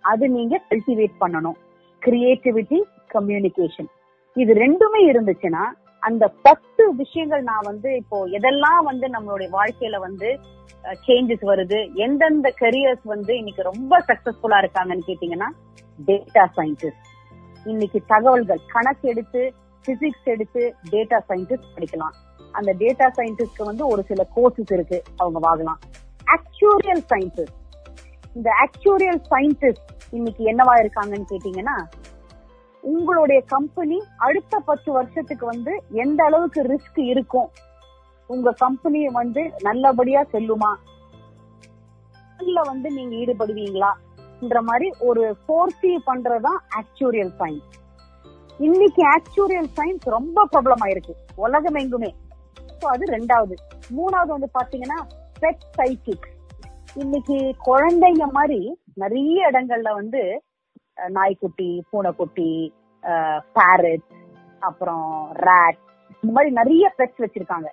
[0.04, 1.58] அது நீங்க கல்டிவேட் பண்ணணும்.
[2.02, 2.78] கிரியேட்டிவிட்டி
[3.14, 3.90] கம்யூனிகேஷன்
[4.36, 5.64] இது ரெண்டுமே இருந்துச்சுன்னா
[6.02, 10.28] அந்த பத்து விஷயங்கள் நான் வந்து இப்போ எதெல்லாம் வந்து நம்மளுடைய வாழ்க்கையில வந்து
[11.06, 15.48] சேஞ்சஸ் வருது எந்தெந்த கரியர்ஸ் வந்து இன்னைக்கு ரொம்ப சக்சஸ்ஃபுல்லா இருக்காங்கன்னு கேட்டீங்கன்னா
[16.06, 17.04] டேட்டா சயின்டிஸ்ட்
[17.64, 19.42] இன்னைக்கு தகவல்கள் கணக்கு எடுத்து
[19.86, 22.14] பிசிக்ஸ் எடுத்து டேட்டா சயின்டிஸ்ட் படிக்கலாம்.
[22.52, 25.80] அந்த டேட்டா சயின்டிஸ்ட்க்கு வந்து ஒரு சில கோர்சஸ் இருக்கு அவங்க வாங்கலாம்.
[26.34, 27.54] ஆக்சுவரியல் சயின்டிஸ்ட்
[28.34, 31.76] இந்த ஆக்சுவரியல் சயின்டிஸ்ட் இன்னைக்கு என்னவா இருக்காங்கன்னு கேட்டீங்கன்னா
[32.80, 37.50] உங்களுடைய கம்பெனி அடுத்த பத்து வருஷத்துக்கு வந்து எந்த அளவுக்கு ரிஸ்க் இருக்கும்?
[38.26, 40.72] உங்க கம்பெனி வந்து நல்லபடியா செல்லுமா?
[42.38, 43.92] இதுல வந்து நீங்க ஈடுபடுவீங்களா?
[44.60, 47.82] மாதிரி ஒரு ஃபோர்சி பண்றதுதான் ஆக்சுவரியல் சயின்ஸ்
[48.58, 51.14] இன்னைக்கு ஆக்சுவரியல் சயின்ஸ் ரொம்ப ப்ராப்ளம் ஆயிருக்கு.
[51.36, 52.10] உலகம் எங்குமே
[52.86, 53.54] அது ரெண்டாவது.
[53.96, 54.98] மூணாவது வந்து பாத்தீங்கன்னா
[55.40, 56.26] பெட் சைக்கிக்
[56.94, 58.58] இன்னைக்கு குழந்தைங்க மாதிரி
[58.94, 60.20] நிறைய இடங்கள்ல வந்து
[60.96, 62.50] அஹ், நாய்க்குட்டி பூனைக்குட்டி
[63.56, 64.04] பேரட்
[64.62, 65.08] அப்புறம்
[65.46, 65.80] ரேட்
[66.22, 67.68] இந்த மாதிரி நிறைய பெட்ஸ் வச்சிருக்காங்க.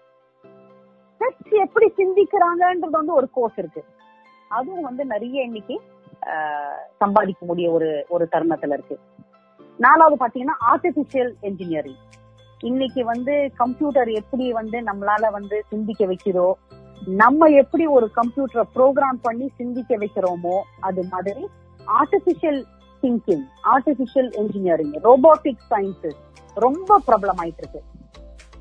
[1.21, 3.81] பெட்ஸ் எப்படி சிந்திக்கிறாங்கன்றது வந்து ஒரு கோர்ஸ் இருக்கு.
[4.49, 5.75] அதுவும் வந்து நிறைய இன்னைக்கு
[6.97, 8.95] சம்பாதிக்க முடிய ஒரு ஒரு தருணத்துல இருக்கு.
[9.81, 11.99] நாலாவது பாத்தீங்கன்னா ஆர்டிபிஷியல் இன்ஜினியரிங்
[12.61, 16.55] இன்னைக்கு வந்து கம்ப்யூட்டர் எப்படி வந்து நம்மளால வந்து சிந்திக்க வைக்கிறோம்
[17.17, 21.43] நம்ம எப்படி ஒரு கம்ப்யூட்டரை ப்ரோக்ராம் பண்ணி சிந்திக்க வைக்கிறோமோ அது மாதிரி
[21.99, 22.59] artificial
[23.03, 26.19] thinking artificial engineering robotic sciences
[26.57, 27.81] ரொம்ப ப்ராப்ளம் ஆயிட்டு இருக்கு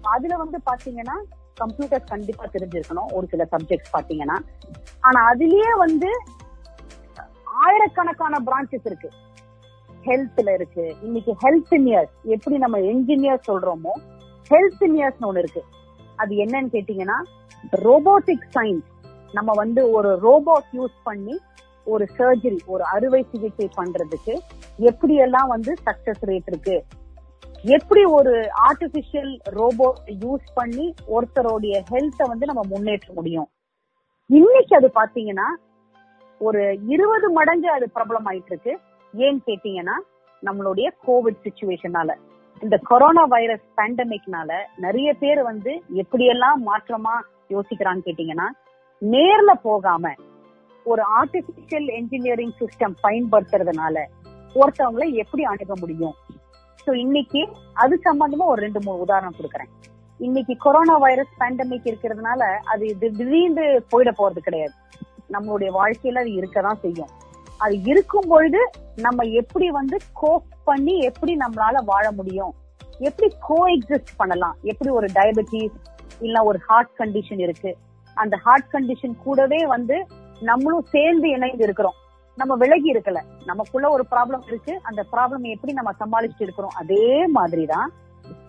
[0.08, 1.16] அதுல வந்து பாத்தீங்கன்னா
[1.56, 4.36] கம்ப்யூட்டர் கண்டிப்பா தெரிஞ்சிருக்கணும் ஒரு சில சப்ஜெக்ட்ஸ் பாத்தீங்கன்னா
[5.04, 6.10] ஆனா அதுலயே வந்து
[7.62, 9.08] ஆயிரக்கணக்கான பிரான்ச்சஸ் இருக்கு.
[10.06, 10.84] ஹெல்த்ல இருக்கு.
[11.02, 13.94] இன்னைக்கு ஹெல்த் இயர்ஸ் எப்படி நம்ம என்ஜினியர் சொல்றோமோ
[14.50, 15.62] ஹெல்த் இயர்ஸ் ஒண்ணு இருக்கு.
[16.16, 17.18] அது என்னன்னு கேட்டீங்கன்னா
[17.86, 18.88] ரோபோட்டிக் சயின்ஸ்
[19.32, 21.36] நம்ம வந்து ஒரு ரோபோட் யூஸ் பண்ணி
[21.84, 24.34] ஒரு சர்ஜரி ஒரு அறுவை சிகிச்சை பண்றதுக்கு
[24.90, 26.76] எப்படி எல்லாம் வந்து சக்சஸ் ரேட் இருக்கு?
[27.76, 28.34] எப்படி ஒரு
[28.68, 33.48] ஆர்டிபிஷியல் ரோபோட் யூஸ் பண்ணி ஒருத்தருடைய ஹெல்த்தை வந்து நம்ம முன்னேற்ற முடியும்?
[34.30, 35.48] இன்னைக்கு அது பாத்தீங்கன்னா
[36.40, 38.74] ஒரு இருபது மடங்கு அது பிரபலம் ஆயிட்டு இருக்கு.
[39.18, 39.96] ஏன்னு கேட்டீங்கன்னா
[40.42, 42.14] நம்மளுடைய கோவிட் சுச்சுவேஷனால
[42.62, 47.14] இந்த கொரோனா வைரஸ் பேண்டமிக்னால நிறைய பேர் வந்து எப்படியெல்லாம் மாற்றமா
[47.50, 48.48] யோசிக்கிறான்னு கேட்டீங்கன்னா
[49.02, 50.14] நேர்ல போகாம
[50.84, 54.04] ஒரு ஆர்டிபிஷியல் என்ஜினியரிங் சிஸ்டம் பயன்படுத்துறதுனால
[54.54, 56.14] ஒருத்தவங்களை எப்படி அணுக முடியும்?
[56.86, 59.68] சோ இன்னைக்கு அது சம்பந்தமா ஒரு ரெண்டு மூணு உதாரணம் கொடுக்குறேன்.
[60.18, 64.72] இன்னைக்கு கொரோனா வைரஸ் பேண்டமிக் இருக்கிறதுனால அது இது திடீர்னு போயிட போறது கிடையாது.
[65.32, 67.08] நம்மளுடைய வாழ்க்கையில அது இருக்கதான் செய்யும்.
[67.60, 72.54] அது இருக்கும் பொழுது நம்ம எப்படி வந்து கோப் பண்ணி எப்படி நம்மளால வாழ முடியும்?
[72.98, 74.56] எப்படி கோ எக்ஸிஸ்ட் பண்ணலாம்?
[74.62, 75.74] எப்படி ஒரு டயபெட்டிஸ்
[76.20, 77.76] இல்ல ஒரு ஹார்ட் கண்டிஷன் இருக்கு.
[78.14, 80.06] அந்த ஹார்ட் கண்டிஷன் கூடவே வந்து
[80.40, 81.94] நம்மளும் சேர்ந்து இணைந்து இருக்கிறோம்.
[82.36, 83.22] நம்ம விலகி இருக்கல.
[83.44, 84.80] நமக்குள்ள ஒரு ப்ராப்ளம் இருக்கு.
[84.82, 86.70] அந்த ப்ராப்ளம் எப்படி நம்ம சமாளிச்சுட்டு இருக்கிறோம்?
[86.74, 87.92] அதே மாதிரிதான்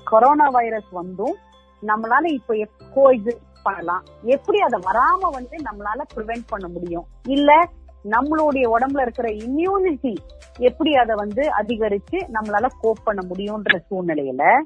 [0.04, 1.36] கொரோனா வைரஸ் வந்தும்
[1.82, 4.04] நம்மளால இப்ப கோ எக்ஸிஸ்ட் பண்ணலாம்.
[4.22, 7.06] எப்படி அதை வராம வந்து நம்மளால ப்ரிவென்ட் பண்ண முடியும்?
[7.28, 7.70] இல்ல
[8.10, 10.16] நம்மளுடைய உடம்புல இருக்கிற இம்யூனிட்டி
[10.58, 14.64] எப்படி அதை வந்து அதிகரிச்சு நம்மளால கோப் பண்ண முடியும்ன்ற சூழ்நிலையில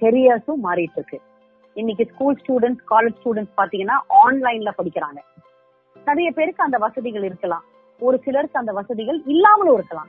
[0.00, 1.20] கெரியர்ஸும் மாறிட்டு இருக்கு.
[1.74, 5.20] இன்னைக்கு ஸ்கூல் ஸ்டூடெண்ட்ஸ் காலேஜ் ஸ்டூடெண்ட்ஸ் பாத்தீங்கன்னா ஆன்லைன்ல படிக்கிறாங்க.
[6.04, 7.64] நிறைய பேருக்கு அந்த வசதிகள் இருக்கலாம்.
[7.98, 10.08] ஒரு சிலருக்கு அந்த வசதிகள் இல்லாமலும் இருக்கலாம்.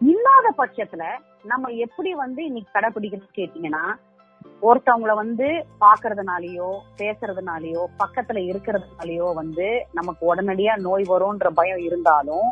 [0.00, 1.04] இல்லாத பட்சத்துல
[1.44, 3.94] நம்ம எப்படி வந்து இன்னைக்கு கடைபிடிக்கணும்னு கேட்டீங்கன்னா
[4.62, 12.48] ஒருத்தவங்கள வந்து பாக்குறதுனாலயோ பேசுறதுனாலயோ பக்கத்துல இருக்கிறதுனாலயோ வந்து நமக்கு உடனடியா நோய் வரும்ன்ற பயம் இருந்தாலும்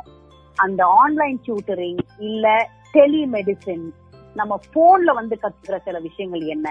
[0.58, 3.86] அந்த ஆன்லைன் டியூட்டரிங் இல்ல டெலிமெடிசின்
[4.34, 6.68] நம்ம போன்ல வந்து கத்துக்கிற சில விஷயங்கள் என்ன?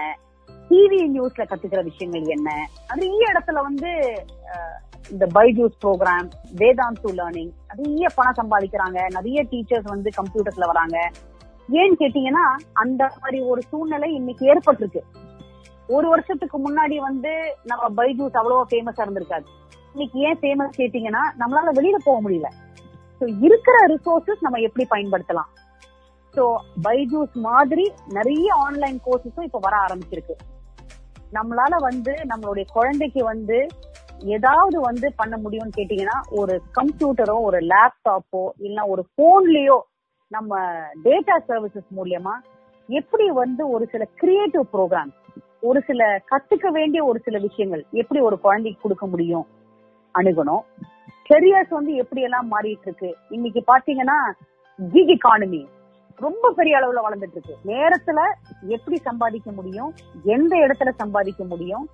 [0.70, 2.68] டிவி நியூஸ்ல கத்துக்கிற விஷயங்கள் என்ன?
[2.90, 3.90] நிறைய இடத்துல வந்து
[5.10, 8.98] இந்த பைஜூஸ் ப்ரோக்ராம் வேதாந்து லேர்னிங் நிறைய பணம் சம்பாதிக்கிறாங்க.
[9.08, 10.98] நிறைய டீச்சர்ஸ் வந்து கம்ப்யூட்டர்ல வராங்க.
[11.68, 15.02] ஏன்னு கேட்டீங்கன்னா அந்த மாதிரி ஒரு சூழ்நிலை இன்னைக்கு ஏற்பட்டிருக்கு.
[15.88, 17.32] ஒரு வருஷத்துக்கு முன்னாடி வந்து
[17.64, 19.46] நம்ம பைஜூஸ் அவ்வளவா ஃபேமஸா இருந்திருக்காது.
[19.94, 22.48] இன்னைக்கு ஏன் ஃபேமஸ் கேட்டீங்கன்னா நம்மளால வெளியில போக முடியல.
[23.20, 25.50] ஸோ இருக்கிற ரிசோர்சஸ் நம்ம எப்படி பயன்படுத்தலாம்?
[26.34, 26.44] ஸோ
[26.82, 30.34] பைஜூஸ் மாதிரி நிறைய ஆன்லைன் கோர்சஸும் இப்ப வர ஆரம்பிச்சிருக்கு.
[31.32, 33.68] நம்மளால வந்து நம்மளுடைய குழந்தைக்கு வந்து
[34.36, 39.78] ஏதாவது வந்து பண்ண முடியும்னு கேட்டீங்கன்னா ஒரு கம்ப்யூட்டரோ ஒரு லேப்டாப்போ இல்ல ஒரு போன்லயோ
[40.28, 40.58] நம்ம
[41.02, 42.34] டேட்டா சர்வீசஸ் மூலியமா
[42.88, 45.12] எப்படி வந்து ஒரு சில கிரியேட்டிவ் ப்ரோக்ராம்
[45.68, 49.46] ஒரு சில கத்துக்க வேண்டிய ஒரு சில விஷயங்கள் எப்படி ஒரு குழந்தைக்கு கொடுக்க முடியும்
[50.14, 50.64] அணுகணும்.
[51.28, 54.16] கெரியர்ஸ் வந்து எப்படி எல்லாம் மாறிட்டு இருக்கு இன்னைக்கு பாத்தீங்கன்னா
[54.78, 55.62] ஜிக் இக்கானமி
[56.18, 58.18] ரொம்ப பெரிய அளவுல வளர்ந்துட்டு இருக்கு நேரத்துல
[58.76, 59.90] எப்படி சம்பாதிக்க முடியும்?
[60.24, 61.88] எந்த இடத்துல சம்பாதிக்க முடியும்?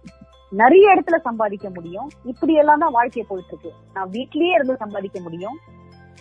[0.52, 2.08] நிறைய இடத்துல சம்பாதிக்க முடியும்.
[2.24, 5.56] இப்படி எல்லாம் தான் வாழ்க்கை போயிட்டு இருக்கு நான் வீட்லயே இருந்து சம்பாதிக்க முடியும்.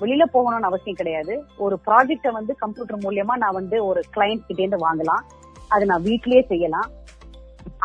[0.02, 1.34] வெளியில போகணும்னு அவசியம் கிடையாது.
[1.58, 5.24] ஒரு ப்ராஜெக்ட வந்து கம்ப்யூட்டர் மூலியமா நான் வந்து ஒரு கிளைண்ட் கிட்டே இருந்து வாங்கலாம்.
[5.68, 6.88] அது நான் வீட்லயே செய்யலாம்.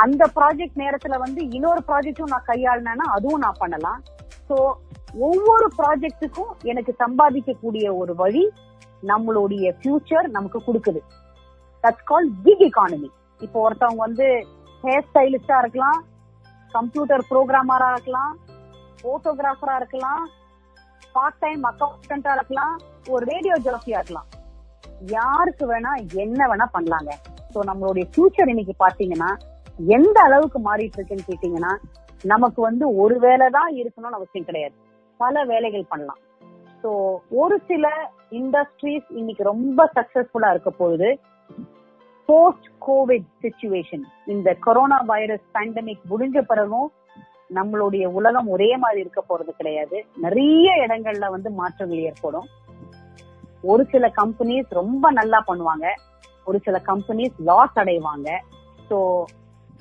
[0.05, 4.01] அந்த ப்ராஜெக்ட் நேரத்துல வந்து இன்னொரு ப்ராஜெக்டும் நான் கையாளினேன்னா அதுவும் நான் பண்ணலாம்.
[4.49, 4.57] சோ
[5.29, 8.45] ஒவ்வொரு ப்ராஜெக்டுக்கும் எனக்கு சம்பாதிக்கக்கூடிய ஒரு வழி
[9.11, 11.01] நம்மளுடைய ஃபியூச்சர் நமக்கு கொடுக்குது.
[11.85, 13.11] தட்ஸ் கால் கிக் எக்கானமி
[13.41, 14.29] இப்போ ஒருத்தவங்க வந்து
[14.85, 16.01] ஹேர் ஸ்டைலிஸ்டா இருக்கலாம்
[16.73, 18.33] கம்ப்யூட்டர் ப்ரோக்ராமரா இருக்கலாம்
[19.03, 20.23] போட்டோகிராஃபரா இருக்கலாம்
[21.15, 22.75] பார்ட் டைம் அக்கௌண்டா இருக்கலாம்
[23.15, 24.29] ஒரு ரேடியோ ஜாக்கியா இருக்கலாம்.
[25.17, 25.93] யாருக்கு வேணா
[26.25, 27.13] என்ன வேணா பண்ணலாங்க.
[27.53, 29.31] ஸோ நம்மளுடைய ஃபியூச்சர் இன்னைக்கு பாத்தீங்கன்னா
[29.79, 31.73] எந்த அளவுக்கு மாறிட்டு இருக்குன்னு கேட்டீங்கன்னா
[32.23, 34.75] நமக்கு வந்து ஒரு வேலை தான் இருக்கணும்னு அவசியம் கிடையாது.
[35.17, 36.21] பல வேலைகள் பண்ணலாம்.
[36.83, 36.91] சோ
[37.31, 41.09] ஒரு சில இண்டஸ்ட்ரீஸ் இன்னைக்கு ரொம்ப சக்சஸ்ஃபுல்லா இருக்க போகுது.
[42.29, 46.93] போஸ்ட் கோவிட் சுச்சுவேஷன் இந்த கொரோனா வைரஸ் பேண்டமிக் முடிஞ்ச பிறகும்
[47.55, 49.97] நம்மளுடைய உலகம் ஒரே மாதிரி இருக்க போறது கிடையாது.
[50.17, 52.47] நிறைய இடங்கள்ல வந்து மாற்றங்கள் ஏற்படும்.
[53.63, 55.89] ஒரு சில கம்பெனிஸ் ரொம்ப நல்லா பண்ணுவாங்க.
[56.45, 58.31] ஒரு சில கம்பெனிஸ் லாஸ் அடைவாங்க.
[58.91, 58.99] சோ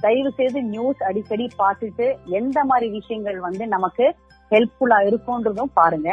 [0.06, 2.06] தயவு செய்து நியூஸ் அடிக்கடி பார்த்துட்டு
[2.40, 4.06] எந்த மாதிரி விஷயங்கள் வந்து நமக்கு
[4.52, 6.10] ஹெல்ப்ஃபுல்லா இருக்கும்ன்றதும் பாருங்க.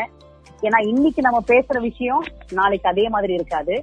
[0.67, 2.25] ஏன்னா இன்னைக்கு நம்ம பேசுற விஷயம்
[2.59, 3.75] நாளைக்கு அதே மாதிரி இருக்காது.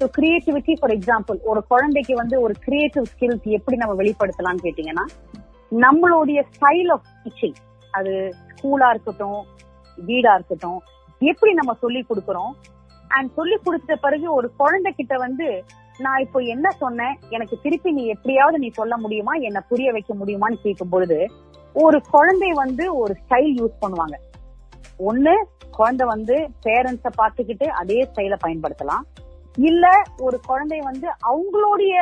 [0.00, 5.04] ஸோ கிரியேட்டிவிட்டி ஃபார் எக்ஸாம்பிள் ஒரு குழந்தைக்கு வந்து ஒரு கிரியேட்டிவ் ஸ்கில்ஸ் எப்படி நம்ம வெளிப்படுத்தலாம்னு கேட்டீங்கன்னா
[5.72, 7.58] நம்மளுடைய ஸ்டைல் ஆஃப் டீச்சிங்
[7.94, 8.12] அது
[8.50, 9.40] ஸ்கூலா இருக்கட்டும்
[9.98, 10.78] வீடா இருக்கட்டும்
[11.20, 12.52] எப்படி நம்ம சொல்லி கொடுக்கறோம்
[13.08, 15.64] அண்ட் சொல்லி கொடுத்த பிறகு ஒரு குழந்தை கிட்ட வந்து
[15.98, 17.18] நான் இப்போ என்ன சொன்னேன்?
[17.28, 19.32] எனக்கு திருப்பி நீ எப்படியாவது நீ சொல்ல முடியுமா?
[19.32, 21.28] என்ன புரிய வைக்க முடியுமான்னு கேட்கும் பொழுது
[21.72, 24.16] ஒரு குழந்தை வந்து ஒரு ஸ்டைல் யூஸ் பண்ணுவாங்க.
[24.98, 25.34] ஒண்ணு
[25.70, 29.04] குழந்தை வந்து பேரண்ட்ஸ பாத்துக்கிட்டு அதே ஸ்டைல பயன்படுத்தலாம்.
[29.56, 31.94] இல்ல ஒரு குழந்தை வந்து அவங்களுடைய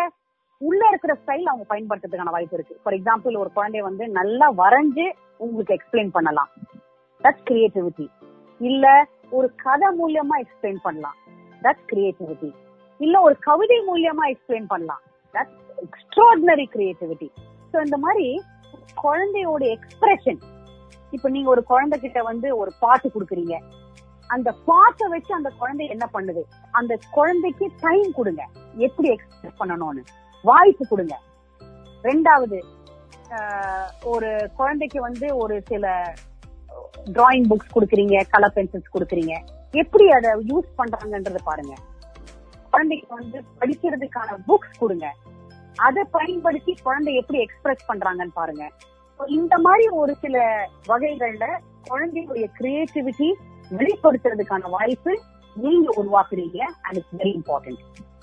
[0.59, 2.81] உள்ள இருக்கிற ஸ்டைல் அவங்க பயன்படுத்துறதுக்கான வாய்ப்பு இருக்கு.
[2.83, 6.51] ஃபார் எக்ஸாம்பிள் ஒரு குழந்தை வந்து நல்லா வரைஞ்சு உங்களுக்கு எக்ஸ்பிளைன் பண்ணலாம்.
[7.23, 8.09] தட்ஸ் கிரியேட்டிவிட்டி
[8.61, 11.17] இல்ல ஒரு கதை மூலியமா எக்ஸ்பிளைன் பண்ணலாம்.
[11.63, 12.51] தட்ஸ் கிரியேட்டிவிட்டி
[13.01, 15.03] இல்ல ஒரு கவிதை மூலியமா எக்ஸ்பிளைன் பண்ணலாம்.
[15.35, 17.29] தட்ஸ் எக்ஸ்ட்ராடினரி கிரியேட்டிவிட்டி
[17.73, 18.27] ஸோ இந்த மாதிரி
[19.03, 20.41] குழந்தையோட எக்ஸ்பிரஷன்
[21.13, 23.57] இப்ப நீங்க ஒரு குழந்தை கிட்ட வந்து ஒரு பாட்டு கொடுக்குறீங்க.
[24.31, 26.43] அந்த பாட்டை வச்சு அந்த குழந்தை என்ன பண்ணுது?
[26.71, 28.43] அந்த குழந்தைக்கு டைம் கொடுங்க.
[28.77, 30.03] எப்படி எக்ஸ்பிரஸ் பண்ணணும்னு.
[30.45, 31.15] வாய்ப்பு கொடுங்க.
[32.05, 32.59] ரெண்டாவது
[33.31, 35.87] ஆஹ், ஒரு குழந்தைக்கு வந்து ஒரு சில
[37.17, 39.35] டிராயிங் புக்ஸ் கொடுக்குறீங்க கலர் பென்சில்ஸ் கொடுக்குறீங்க.
[39.83, 41.75] எப்படி அதை யூஸ் பண்றாங்கன்றத பாருங்க.
[42.73, 45.07] குழந்தைக்கு வந்து படிக்கிறதுக்கான புக்ஸ் கொடுங்க.
[45.87, 48.65] அதை பயன்படுத்தி குழந்தை எப்படி எக்ஸ்பிரஸ் பண்றாங்கன்னு பாருங்க.
[49.39, 50.37] இந்த மாதிரி ஒரு சில
[50.91, 51.47] வகைகள்ல
[51.91, 53.29] குழந்தையுடைய கிரியேட்டிவிட்டி
[53.81, 55.13] வெளிப்படுத்துறதுக்கான வாய்ப்பு
[55.57, 57.81] நீங்க உருவாக்குறீங்க and it's very important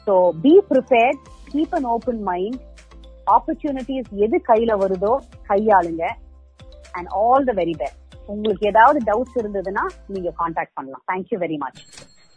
[0.08, 2.62] so be prepared keep an open mind
[3.36, 5.14] opportunities எது கையில வருதோ
[5.50, 6.04] கையாளுங்க.
[6.98, 11.04] And all the very best உங்களுக்கு ஏதாவது டவுட்ஸ் இருந்ததுன்னா நீங்க காண்டாக்ட் பண்ணலாம்.
[11.12, 11.82] Thank you very much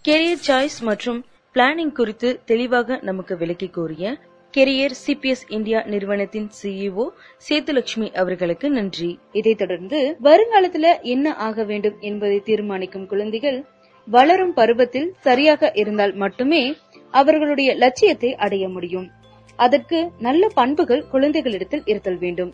[0.05, 4.17] career choice மற்றும் பிளானிங் குறித்து தெளிவாக நமக்கு விளக்கி கூறிய
[4.57, 7.09] கெரியர் சிபிஎஸ் இந்தியா நிறுவனத்தின் சிஇஓ
[7.49, 9.19] சேத்துலட்சுமி அவர்களுக்கு நன்றி.
[9.33, 13.65] இதைத் தொடர்ந்து வருங்காலத்துல என்ன ஆக வேண்டும் என்பதை தீர்மானிக்கும் குழந்தைகள்
[14.07, 16.77] வளரும் பருவத்தில் சரியாக இருந்தால் மட்டுமே
[17.11, 19.11] அவர்களுடைய லட்சியத்தை அடைய முடியும்.
[19.57, 22.53] அதற்கு நல்ல பண்புகள் குழந்தைகளிடத்தில் இருத்தல் வேண்டும்.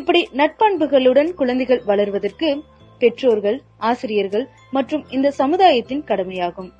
[0.00, 2.48] இப்படி நட்பண்புகளுடன் குழந்தைகள் வளர்வதற்கு
[2.98, 3.58] பெற்றோர்கள்
[3.90, 6.70] ஆசிரியர்கள் மற்றும் இந்த சமுதாயத்தின் கடமையாகும்.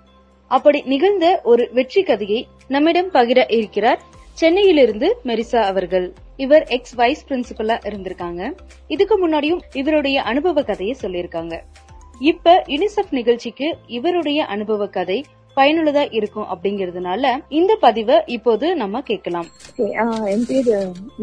[0.50, 4.00] அப்படி நிகழ்ந்த ஒரு வெற்றி கதையை நம்மிடம் பகிர இருக்கிறார்
[4.33, 6.07] சென்னையிலிருந்து மெரிசா அவர்கள்.
[6.37, 8.42] இவர் எக்ஸ் வைஸ் பிரின்சிபலா இருந்திருக்காங்க.
[8.94, 11.55] இதுக்கு முன்னாடியும் இவருடைய அனுபவ கதையை சொல்லியிருக்காங்க.
[12.33, 15.18] இப்ப யுனிசெஃப் நிகழ்ச்சிக்கு இவருடைய அனுபவ கதை
[15.58, 17.24] பயனுள்ளதா இருக்கும் அப்படிங்கறதுனால
[17.58, 19.48] இந்த பதிவை இப்போது நம்ம கேட்கலாம்.
[20.32, 20.74] என் பேரு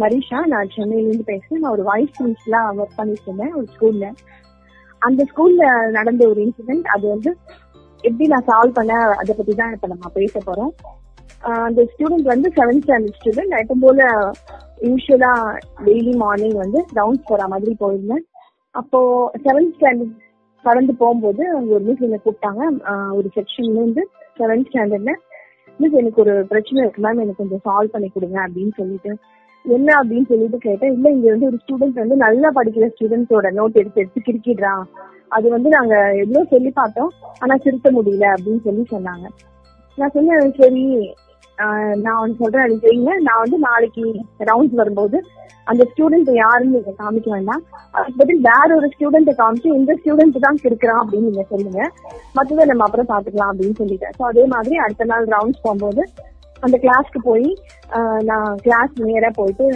[0.04, 0.40] மரிஷா.
[0.54, 1.62] நான் சென்னையில இருந்து பேசுறேன்.
[1.64, 4.08] நான் ஒரு வைஸ் பிரின்சிபலா ஒர்க் பண்ணிட்டு இருந்தேன் ஒரு ஸ்கூல்ல
[5.02, 5.64] அந்த ஸ்கூல்ல
[5.98, 7.32] நடந்த ஒரு இன்சிடென்ட் அது வந்து
[8.04, 10.74] எப்படி நான் சால்வ் பண்ண அதை பத்தி தான் இப்ப நம்ம பேச போறோம்.
[11.68, 14.10] அந்த ஸ்டூடெண்ட் வந்து செவன்த் ஸ்டாண்டர்ட் ஸ்டூடெண்ட் எப்போ போல
[14.88, 15.32] யூஸ்வலா
[15.88, 18.24] டெய்லி மார்னிங் வந்து ரவுண்ட்ஸ் போற மாதிரி போயிருந்தேன்.
[18.76, 19.00] அப்போ
[19.46, 20.20] செவன்த் ஸ்டாண்டர்ட்
[20.66, 22.62] கடந்து போகும்போது அங்க ஒரு மிஸ் என்ன கூப்பிட்டாங்க.
[23.18, 24.04] ஒரு செக்ஷன்ல இருந்து
[24.40, 25.14] செவன்த் ஸ்டாண்டர்ட்ல
[25.78, 27.02] மிஸ் எனக்கு ஒரு பிரச்சனை இருக்கு.
[27.02, 29.12] மேம் எனக்கு கொஞ்சம் சால்வ் பண்ணி கொடுங்க அப்படின்னு சொல்லிட்டு
[29.66, 29.90] என்ன?
[30.04, 30.94] அப்படின்னு சொல்லிட்டு கேட்டேன்.
[30.94, 34.84] இல்ல இங்க வந்து ஒரு ஸ்டூடெண்ட் வந்து நல்லா படிக்கிற ஸ்டூடெண்ட்ஸோட நோட் எடுத்து எடுத்து கிரிக்கிடுறான்
[35.28, 39.26] அது வந்து நாங்க எவ்வளவு சொல்லி பார்த்தோம் ஆனா திருத்த முடியல அப்படின்னு சொல்லி சொன்னாங்க.
[39.98, 40.84] நான் சொன்னேன் சரி
[42.04, 44.04] நான் ஒன்னு சொல்றேன் அது செய்யுங்க நான் வந்து நாளைக்கு
[44.50, 45.18] ரவுண்ட்ஸ் வரும்போது
[45.72, 47.62] அந்த ஸ்டூடெண்ட் யாருன்னு நீங்க காமிக்க வேண்டாம்.
[47.96, 51.82] அதுக்கு பதில் வேற ஒரு ஸ்டூடெண்ட் காமிச்சு இந்த ஸ்டூடெண்ட் தான் இருக்கிறான் அப்படின்னு நீங்க சொல்லுங்க.
[52.38, 54.16] மற்றதை நம்ம அப்புறம் பாத்துக்கலாம் அப்படின்னு சொல்லிட்டேன்.
[54.18, 56.04] ஸோ அதே மாதிரி அடுத்த நாள் ரவுண்ட்ஸ் போகும்போது
[56.66, 57.48] அந்த கிளாஸ்க்கு போய்
[58.32, 59.68] நான் கிளாஸ் நேரா போயிட்டு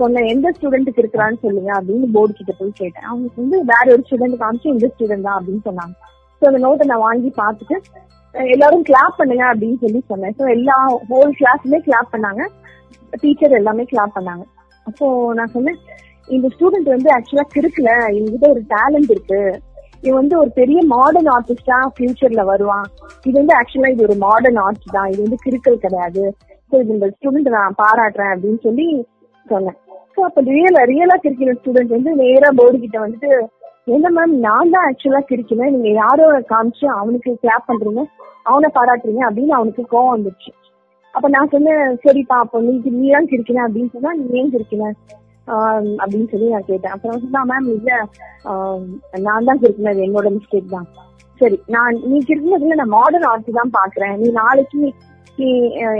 [0.00, 3.06] சொன்னேன் எந்த ஸ்டூடெண்ட்டுக்கு இருக்கிறான்னு சொல்லுங்க அப்படின்னு போர்டு கிட்ட போய் கேட்டேன்.
[3.10, 5.94] அவங்க வந்து வேற ஒரு ஸ்டூடெண்ட் காமிச்சு இந்த ஸ்டூடெண்ட் தான் அப்படின்னு சொன்னாங்க.
[6.38, 7.78] ஸோ அந்த நோட்டை நான் வாங்கி பார்த்துட்டு
[8.34, 10.34] எல்லாரும் கிளாப் பண்ணுங்க அப்படின்னு சொல்லி சொன்னேன்.
[10.38, 10.76] ஸோ எல்லா
[11.10, 12.42] ஹோல் கிளாஸுமே கிளாப் பண்ணாங்க.
[13.22, 14.44] டீச்சர் எல்லாமே கிளாப் பண்ணாங்க.
[14.86, 15.06] அப்போ
[15.38, 15.78] நான் சொன்னேன்
[16.28, 19.40] இந்த ஸ்டூடெண்ட் வந்து ஆக்சுவலா கிறுக்கல இவங்கிட்ட ஒரு டேலண்ட் இருக்கு.
[20.06, 22.86] இவன் வந்து ஒரு பெரிய மாடர்ன் ஆர்டிஸ்டா ஃபியூச்சர்ல வருவான்.
[23.26, 25.08] இது வந்து ஆக்சுவலா இது ஒரு மாடர்ன் ஆர்ட் தான்.
[25.12, 26.24] இது வந்து கிறுக்கல் கிடையாது.
[26.72, 28.86] ஸோ இது இந்த ஸ்டூடெண்ட் நான் பாராட்டுறேன் அப்படின்னு சொல்லி
[29.46, 29.78] சொன்னேன்.
[30.14, 33.30] ஸோ அப்ப ரியலா ரியலா கிரிக்கிற ஸ்டூடெண்ட் வந்து நேரா போர்டு கிட்ட வந்துட்டு
[33.96, 38.02] என்ன மேம் நான் தான் ஆக்சுவலா கிரிக்கினேன் நீங்க யாரோ காமிச்சு அவனுக்கு கிளாப் பண்றீங்க
[38.50, 40.50] அவனை பாராட்டுறீங்க அப்படின்னு அவனுக்கு கோவம் வந்துருச்சு.
[41.14, 44.90] அப்ப நான் சொன்னேன் சரிப்பா அப்ப நீ நீ தான் கிரிக்கின அப்படின்னு சொன்னா நீ ஏன் கிரிக்கின
[45.48, 46.94] ஆஹ் அப்படின்னு சொல்லி நான் கேட்டேன்.
[46.94, 47.90] அப்புறம் சொன்னா மேம் இல்ல
[48.50, 48.82] ஆஹ்
[49.26, 50.88] நான் தான் கிரிக்கினது என்னோட மிஸ்டேக் தான்.
[51.40, 54.14] சரி நான் நீ கிரிக்கினதுல நான் மாடர்ன் ஆர்ட் தான் பாக்குறேன்.
[54.22, 54.78] நீ நாளைக்கு
[55.38, 55.48] நீ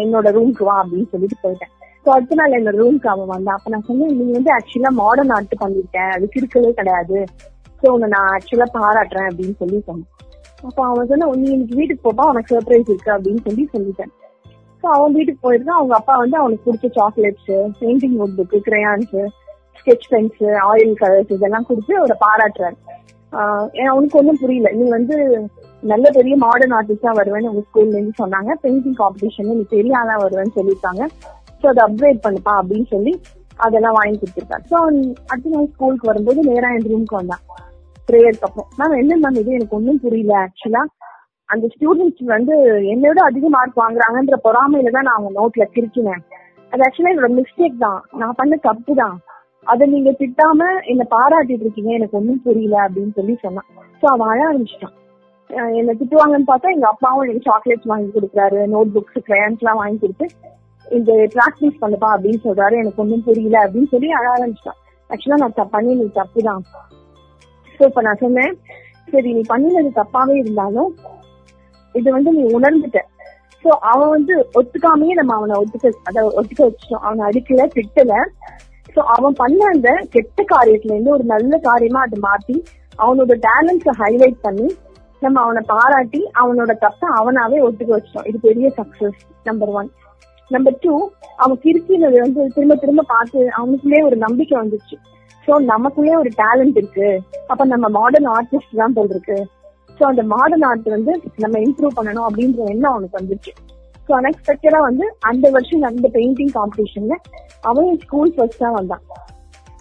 [0.04, 1.72] என்னோட ரூம்க்கு வா அப்படின்னு சொல்லிட்டு போயிட்டேன்.
[2.04, 3.58] ஸோ அடுத்த நாள் என்னோட ரூம்க்கு அவன் வந்தான்.
[3.58, 7.18] அப்ப நான் சொன்னேன் நீ வந்து ஆக்சுவலா மாடர்ன் ஆர்ட் பண்ணிருக்கேன் அது கிறுக்கவே கிடையாது.
[7.80, 10.08] ஸோ உன்னை நான் ஆக்சுவலா பாராட்டுறேன் அப்படின்னு சொல்லி சொன்னேன்.
[10.68, 14.12] அப்ப அவன் சொன்ன நீ இன்னைக்கு வீட்டுக்கு போப்பா உனக்கு சர்ப்ரைஸ் இருக்கு அப்படின்னு சொல்லி சொல்லிட்டேன்.
[14.80, 19.14] ஸோ அவன் வீட்டுக்கு போயிருக்கான் அவங்க அப்பா வந்து அவனுக்கு பிடிச்ச chocolates painting note book crayons
[19.78, 22.76] sketch pens oil colours இதெல்லாம் கொடுத்து அவரை பாராட்டுறாரு.
[23.80, 24.68] ஏன் அவனுக்கு ஒன்றும் புரியல.
[24.78, 25.16] நீ வந்து
[25.82, 28.50] நல்ல பெரிய மாடர்ன் ஆர்டிஸ்டா வருவேன்னு உங்க ஸ்கூல்ல இருந்து சொன்னாங்க.
[28.64, 31.04] பெயிண்டிங் காம்படிஷன் நீ பெரிய ஆளா வருவேன்னு சொல்லியிருக்காங்க.
[31.60, 33.12] ஸோ அதை அப்கிரேட் பண்ணுப்பா அப்படின்னு சொல்லி
[33.66, 34.64] அதெல்லாம் வாங்கி கொடுத்துருக்காரு.
[34.72, 34.76] ஸோ
[35.30, 37.44] அடுத்த நாள் ஸ்கூலுக்கு வரும்போது நேரா என் ரூமுக்கு வந்தான்.
[38.08, 39.52] ப்ரேயருக்கு அப்புறம் மேம் என்ன மேம் இது?
[39.52, 40.82] எனக்கு ஒன்றும் புரியல ஆக்சுவலா
[41.44, 46.22] அந்த ஸ்டூடெண்ட்ஸ் வந்து என்னை விட அதிக மார்க் வாங்குறாங்கன்ற பொறாமையில தான் நான் அவங்க நோட்ல கிரிக்கினேன்
[46.72, 48.04] அது ஆக்சுவலா என்னோட மிஸ்டேக் தான்.
[48.12, 49.20] நான் பண்ண தப்பு தான்.
[49.64, 51.92] அதை நீங்க திட்டாம என்ன பாராட்டிட்டு இருக்கீங்க.
[51.92, 53.66] எனக்கு ஒன்றும் புரியல அப்படின்னு சொல்லி சொன்னான்.
[54.02, 54.94] ஸோ அவன் அழ ஆரம்பிச்சிட்டான்.
[55.50, 60.26] என்ன திட்டுவாங்கன்னு பார்த்தா எங்க அப்பாவும் எனக்கு சாக்லேட்ஸ் வாங்கி கொடுக்குறாரு நோட் புக்ஸ் கிரையான்ஸ் எல்லாம் வாங்கி கொடுத்து
[60.90, 62.72] இந்த பிராக்டிஸ் பண்ணுப்பா அப்படின்னு சொல்றாரு.
[62.72, 64.78] எனக்கு ஒன்றும் புரியல அப்படின்னு சொல்லி அழ ஆரம்பிச்சிட்டான்.
[65.10, 66.62] ஆக்சுவலா நான் த- பண்ணினது தப்பு தான்.
[67.78, 68.54] சோ இப்ப நான் சொன்னேன்.
[69.12, 70.90] சரி நீ பண்ணினது தப்பாவே இருந்தாலும்
[71.94, 73.00] இது வந்து நீ உணர்ந்துட்ட.
[73.64, 77.04] சோ அவன் வந்து ஒத்துக்காமையே நம்ம அவனை ஒத்துக்க அத ஒத்துக்க வச்சிட்டோம்.
[77.06, 78.14] அவனை அடிக்கல திட்டல.
[78.94, 82.56] சோ அவன் பண்ண அந்த கெட்ட காரியத்துல இருந்து ஒரு நல்ல காரியமா அதை மாத்தி
[83.04, 84.68] அவனோட டேலண்ட்ஸ ஹைலைட் பண்ணி
[85.24, 88.26] நம்ம அவனை பாராட்டி அவனோட தப்ப அவனாவே ஒத்துக்க வச்சிட்டோம்.
[88.30, 89.88] இது பெரிய success number one
[90.50, 90.94] number two
[91.42, 94.96] அவன் கிறுக்கினது வந்து திரும்ப திரும்ப பார்த்து அவனுக்குள்ளே ஒரு நம்பிக்கை வந்துச்சு.
[95.48, 97.08] சோ நமக்குள்ளே ஒரு டேலண்ட் இருக்கு.
[97.52, 99.38] அப்ப நம்ம மாடர்ன் ஆர்டிஸ்ட் தான் போல் இருக்கு.
[99.98, 101.12] சோ அந்த மாடர்ன் ஆர்ட் வந்து
[101.44, 103.52] நம்ம இம்ப்ரூவ் பண்ணணும் அப்படின்ற எண்ணம் அவனுக்கு வந்துச்சு
[104.08, 107.16] ஸோ அன்எக்ஸ்பெக்டடா வந்து அந்த வருஷம் நடந்த பெயிண்டிங் காம்படிஷன்ல
[107.70, 109.02] அவன் ஸ்கூல் ஃபர்ஸ்ட் தான் வந்தான்.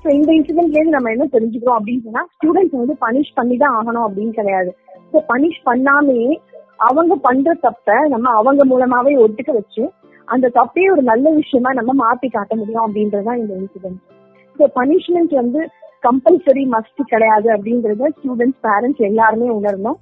[0.02, 4.06] ஸோ இந்த இன்சிடென்ட்ல இருந்து நம்ம என்ன தெரிஞ்சுக்கிறோம் அப்படின்னு சொன்னா ஸ்டூடெண்ட்ஸ் வந்து பனிஷ் பண்ணி தான் ஆகணும்
[4.08, 4.72] அப்படின்னு கிடையாது.
[5.12, 6.32] ஸோ பனிஷ் பண்ணாமையே
[6.88, 9.84] அவங்க பண்ற தப்ப நம்ம அவங்க மூலமாவே ஒத்துக்க வச்சு
[10.28, 14.02] அந்த தப்பையே ஒரு நல்ல விஷயமா நம்ம மாத்தி காட்ட முடியும் அப்படின்றதான் இந்த இன்சிடென்ட்
[14.60, 15.62] ஸோ பனிஷ்மெண்ட் வந்து
[16.08, 20.00] கம்பல்சரி மஸ்ட் கிடையாது அப்படின்றத ஸ்டூடெண்ட்ஸ் பேரண்ட்ஸ் எல்லாருமே உணரணும்.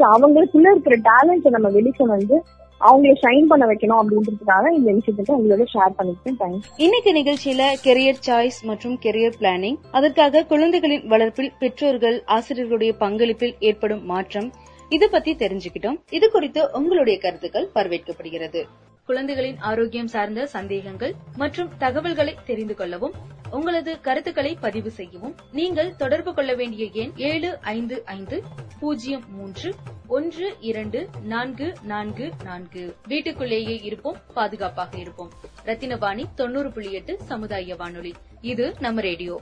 [0.00, 2.36] ஸோ அவங்களுக்குள்ள இருக்கிற டேலண்ட்டை நம்ம வெளிக்கொண்டு வந்து
[2.80, 8.58] அவங்கள ஷைன் பண்ண வைக்கணும் அப்படின்றதுக்காக இந்த விஷயத்த உங்களோட ஷேர் பண்ணிக்கிட்டேன் தேங்க்ஸ் இன்னைக்கு நிகழ்ச்சியில கெரியர் சாய்ஸ்
[8.70, 14.48] மற்றும் கெரியர் பிளானிங் அதற்காக குழந்தைகளின் வளர்ப்பில் பெற்றோர்கள் ஆசிரியர்களுடைய பங்களிப்பில் ஏற்படும் மாற்றம்
[14.90, 15.98] இது பத்தி தெரிஞ்சுக்கிட்டோம்.
[16.16, 18.62] இது குறித்து உங்களுடைய கருத்துக்கள் வரவேற்கப்படுகிறது.
[19.06, 23.14] குழந்தைகளின் ஆரோக்கியம் சார்ந்த சந்தேகங்கள் மற்றும் தகவல்களை தெரிந்து கொள்ளவும்
[23.50, 28.42] உங்களது கருத்துக்களை பதிவு செய்யவும் நீங்கள் தொடர்பு கொள்ள வேண்டிய எண் ஏழு ஐந்து ஐந்து
[28.80, 29.74] பூஜ்ஜியம் மூன்று
[30.06, 32.96] ஒன்று இரண்டு நான்கு நான்கு நான்கு.
[33.08, 35.30] வீட்டுக்குள்ளேயே இருப்போம் பாதுகாப்பாக இருப்போம்.
[35.64, 38.14] ரத்தினவாணி தொண்ணூறு புள்ளி எட்டு சமுதாய வானொலி.
[38.40, 39.40] இது நம்ம ரேடியோ.